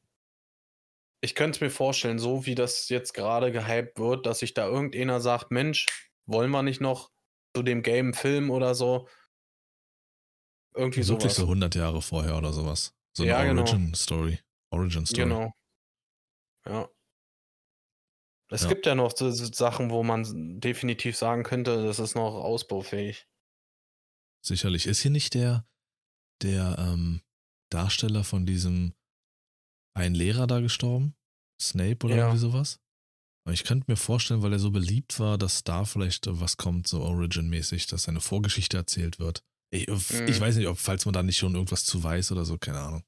[1.21, 5.21] Ich könnte mir vorstellen, so wie das jetzt gerade gehypt wird, dass sich da irgendeiner
[5.21, 5.87] sagt, Mensch,
[6.25, 7.11] wollen wir nicht noch
[7.55, 9.07] zu dem Game Film oder so?
[10.75, 11.35] Irgendwie Wirklich sowas.
[11.35, 12.93] so 100 Jahre vorher oder sowas.
[13.15, 13.63] So eine Ja, genau.
[14.73, 15.21] Origin-Story.
[15.21, 15.23] Origin-Story.
[15.29, 15.53] Genau.
[16.65, 16.89] Ja.
[18.51, 18.69] Es Ja.
[18.69, 23.27] gibt ja noch so so Sachen, wo man definitiv sagen könnte, das ist noch ausbaufähig.
[24.45, 24.85] Sicherlich.
[24.87, 25.65] Ist hier nicht der,
[26.41, 27.21] der ähm,
[27.71, 28.93] Darsteller von diesem
[29.95, 31.15] ein Lehrer da gestorben?
[31.61, 32.21] Snape oder Ja.
[32.23, 32.79] irgendwie sowas?
[33.49, 36.87] Ich könnte mir vorstellen, weil er so beliebt war, dass da vielleicht äh, was kommt,
[36.87, 39.43] so Origin-mäßig, dass seine Vorgeschichte erzählt wird.
[39.73, 40.39] Ich, ich Mhm.
[40.39, 43.03] weiß nicht, ob, falls man da nicht schon irgendwas zu weiß oder so, keine Ahnung.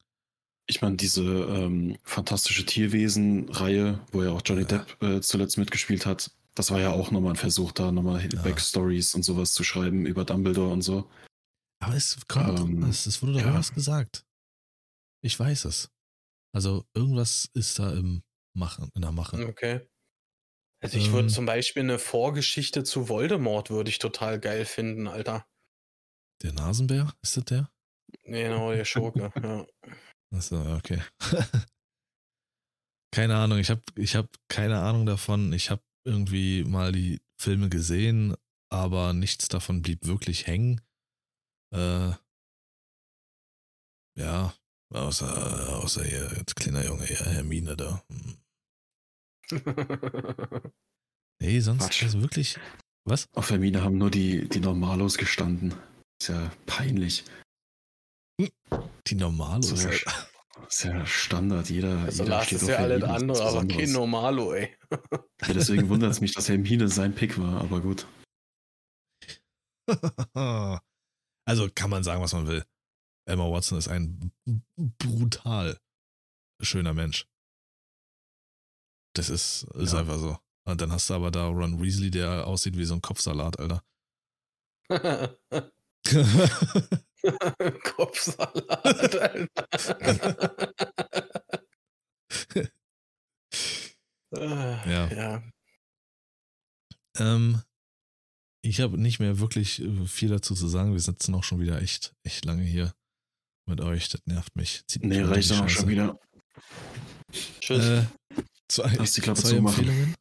[0.68, 4.68] Ich meine, diese ähm, fantastische Tierwesen-Reihe, wo ja auch Johnny Ja.
[4.80, 8.42] Depp äh, zuletzt mitgespielt hat, das war ja auch nochmal ein Versuch, da nochmal Ja.
[8.42, 11.10] Backstories und sowas zu schreiben über Dumbledore und so.
[11.84, 13.46] Aber es kommt, Ähm, es, es wurde doch ja.
[13.48, 14.26] irgendwas gesagt.
[15.22, 15.92] Ich weiß es.
[16.54, 18.24] Also irgendwas ist da im
[18.56, 19.46] Machen, in der Mache.
[19.48, 19.82] Okay.
[20.82, 21.30] Also ich würde Ähm.
[21.30, 25.46] zum Beispiel eine Vorgeschichte zu Voldemort würde ich total geil finden, Alter.
[26.42, 27.70] Der Nasenbär, ist das der?
[28.24, 29.32] Genau, der Schurke.
[29.36, 29.66] ja.
[30.36, 31.02] Achso, okay.
[33.14, 35.54] keine Ahnung, ich habe ich hab keine Ahnung davon.
[35.54, 38.36] Ich habe irgendwie mal die Filme gesehen,
[38.70, 40.82] aber nichts davon blieb wirklich hängen.
[41.74, 42.12] Äh,
[44.18, 44.54] ja,
[44.94, 48.04] außer, außer hier, jetzt kleiner Junge, ja, Hermine da.
[48.10, 48.38] Hm.
[51.42, 52.04] Nee, sonst Quatsch.
[52.04, 52.58] also wirklich.
[53.04, 53.28] Was?
[53.34, 55.76] Auf Hermine haben nur die, die Normalos gestanden.
[56.20, 57.26] Ist ja peinlich.
[59.08, 59.62] Die normale.
[59.62, 59.92] Das ist ja,
[60.64, 61.70] das ist ja Standard.
[61.70, 63.92] Jeder, Also jeder steht ist auf ja alles andere, aber kein.
[63.92, 64.76] Normalo, ey.
[65.48, 68.08] Ja, deswegen wundert es mich, dass Hermine sein Pick war, aber gut.
[71.48, 72.66] also kann man sagen, was man will.
[73.28, 74.32] Emma Watson ist ein
[74.76, 75.80] brutal
[76.62, 77.28] schöner Mensch.
[79.16, 80.00] Das ist, ist Ja.
[80.00, 80.38] einfach so.
[80.68, 83.84] Und dann hast du aber da Ron Weasley, der aussieht wie so ein Kopfsalat, Alter.
[87.84, 89.48] Kopfsalat, Alter.
[94.86, 95.10] Ja.
[95.12, 95.44] ja.
[97.18, 97.62] ähm,
[98.62, 100.94] ich habe nicht mehr wirklich äh, viel dazu zu sagen.
[100.94, 102.94] Wir sitzen auch schon wieder echt, echt lange hier
[103.68, 104.10] mit euch.
[104.10, 104.84] Das nervt mich.
[104.88, 106.20] Zieht mich Nee, runter, reicht dann auch schon wieder.
[107.60, 107.86] Tschüss.
[107.86, 108.06] Äh,
[108.68, 109.88] zwei, Lass die Klappe zwei zumachen.
[109.88, 110.16] Empfehlungen.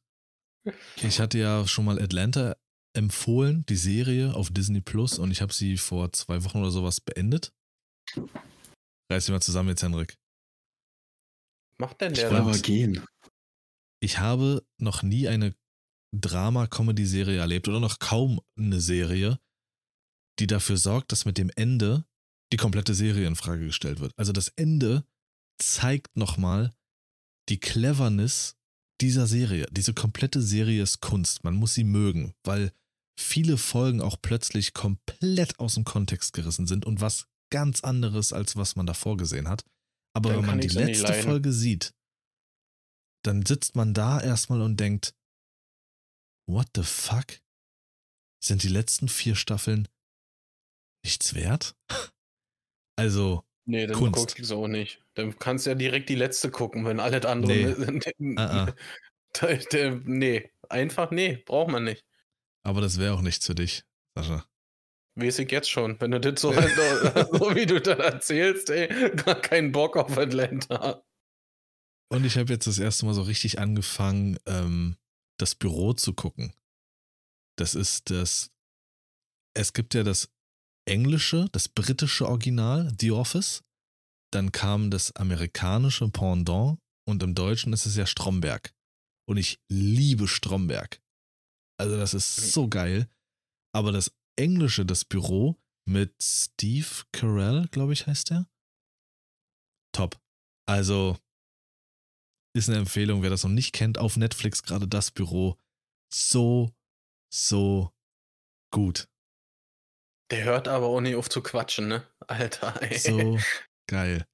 [1.02, 2.56] Ich hatte ja schon mal Atlanta
[2.95, 7.01] empfohlen, die Serie auf Disney Plus, und ich habe sie vor zwei Wochen oder sowas
[7.01, 7.53] beendet.
[9.11, 10.16] Reiß dich mal zusammen jetzt, Henrik.
[11.79, 12.39] Macht denn Ich der da?
[12.41, 13.05] aber gehen.
[14.01, 15.55] Ich habe noch nie eine
[16.15, 19.41] Drama-Comedy-Serie erlebt oder noch kaum eine Serie,
[20.39, 22.05] die dafür sorgt, dass mit dem Ende
[22.53, 24.12] die komplette Serie in Frage gestellt wird.
[24.16, 25.05] Also das Ende
[25.61, 26.73] zeigt nochmal
[27.49, 28.57] die Cleverness
[29.01, 29.66] dieser Serie.
[29.71, 31.43] Diese komplette Serie ist Kunst.
[31.43, 32.73] Man muss sie mögen, weil
[33.19, 38.57] viele Folgen auch plötzlich komplett aus dem Kontext gerissen sind und was ganz anderes, als
[38.57, 39.65] was man davor gesehen hat.
[40.16, 41.12] Aber Dann wenn man die letzte.
[41.15, 41.95] Folge sieht,
[43.24, 45.15] dann sitzt man da erstmal und denkt,
[46.49, 47.41] what the fuck?
[48.43, 49.89] Sind die letzten vier Staffeln
[51.05, 51.74] nichts wert?
[52.97, 54.15] Also, Nee, dann Kunst.
[54.15, 55.03] guckst du es auch nicht.
[55.15, 57.99] Dann kannst du ja direkt die letzte gucken, wenn alle anderen.
[58.19, 58.36] Nee.
[58.39, 58.73] Ah.
[59.32, 62.05] Da- der- nee, einfach nee, braucht man nicht.
[62.65, 63.85] Aber das wäre auch nichts für dich,
[64.16, 64.47] Sascha.
[65.16, 66.01] Weiß ich jetzt schon.
[66.01, 71.05] Wenn du das so, so wie du das erzählst, ey, gar keinen Bock auf Atlanta.
[72.11, 74.97] Und ich habe jetzt das erste Mal so richtig angefangen, ähm,
[75.39, 76.53] das Büro zu gucken.
[77.57, 78.51] Das ist das.
[79.57, 80.32] Es gibt ja das
[80.89, 83.62] englische, das britische Original, The Office.
[84.32, 88.74] Dann kam das amerikanische Pendant und im Deutschen ist es ja Stromberg.
[89.28, 91.01] Und ich liebe Stromberg.
[91.81, 93.09] Also, das ist so geil.
[93.75, 98.49] Aber das englische, das Büro mit Steve Carell, glaube ich, heißt der.
[99.93, 100.21] Top.
[100.67, 101.19] Also,
[102.57, 105.59] ist eine Empfehlung, wer das noch nicht kennt, auf Netflix gerade das Büro.
[106.13, 106.73] So,
[107.33, 107.93] so
[108.73, 109.09] gut.
[110.31, 112.07] Der hört aber auch nicht auf zu quatschen, ne?
[112.27, 112.97] Alter, ey.
[112.99, 113.39] So
[113.89, 114.27] geil.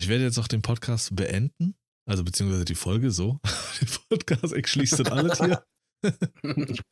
[0.00, 1.76] Ich werde jetzt auch den Podcast beenden,
[2.08, 3.40] also beziehungsweise die Folge so.
[3.80, 5.64] Den Podcast, ich schließe das alles hier.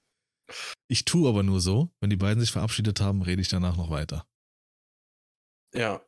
[0.88, 3.90] Ich tue aber nur so, wenn die beiden sich verabschiedet haben, rede ich danach noch
[3.90, 4.24] weiter.
[5.74, 6.00] ja,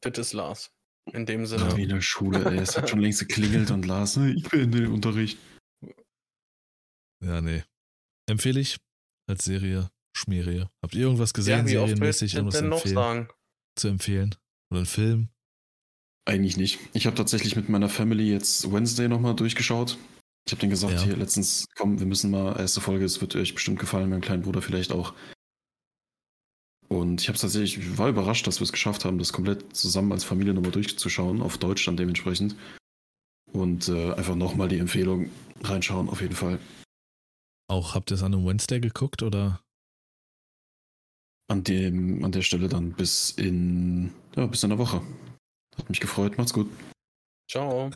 [0.00, 0.70] das ist Lars.
[1.12, 1.66] In dem Sinne.
[1.68, 2.58] Ach, wie in der Schule, ey.
[2.58, 5.38] Es hat schon längst geklingelt und Lars, ne, ich beende den Unterricht.
[7.22, 7.64] Ja, nee.
[8.28, 8.78] Empfehle ich
[9.28, 10.66] als Serie, Schmierie.
[10.82, 13.28] Habt ihr irgendwas gesehen, ja, serienmäßig, irgendwas denn noch empfehlen, sagen?
[13.76, 14.36] zu empfehlen?
[14.70, 15.28] Oder einen Film?
[16.26, 16.78] Eigentlich nicht.
[16.92, 19.98] Ich habe tatsächlich mit meiner Family jetzt Wednesday nochmal durchgeschaut.
[20.46, 21.02] Ich habe denen gesagt, Ja.
[21.02, 24.42] hier letztens, komm, wir müssen mal, erste Folge, es wird euch bestimmt gefallen, meinem kleinen
[24.42, 25.14] Bruder vielleicht auch.
[26.88, 30.10] Und ich habe tatsächlich, ich war überrascht, dass wir es geschafft haben, das komplett zusammen
[30.12, 32.56] als Familie nochmal durchzuschauen, auf Deutsch dann dementsprechend.
[33.52, 35.30] Und äh, einfach nochmal die Empfehlung
[35.62, 36.58] reinschauen, auf jeden Fall.
[37.68, 39.60] Auch habt ihr es an einem Wednesday geguckt oder?
[41.48, 45.02] An, dem, an der Stelle dann bis in, ja, bis in der Woche.
[45.76, 46.68] Hat mich gefreut, macht's gut.
[47.48, 47.90] Ciao.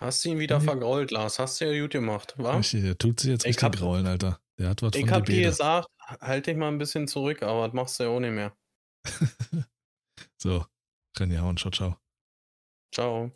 [0.00, 0.64] Hast du ihn wieder Nee.
[0.64, 1.38] vergrault, Lars?
[1.38, 2.56] Hast du ja gut gemacht, wa?
[2.56, 4.40] Richtig, Der tut sich jetzt Ich richtig hab- graulen, Alter.
[4.58, 5.88] Der hat was von Ich hab der dir gesagt,
[6.20, 8.56] halt dich mal ein bisschen zurück, aber das machst du ja auch nicht mehr.
[10.36, 10.64] so,
[11.16, 11.96] René Hauen, ciao, ciao.
[12.94, 13.30] Ciao.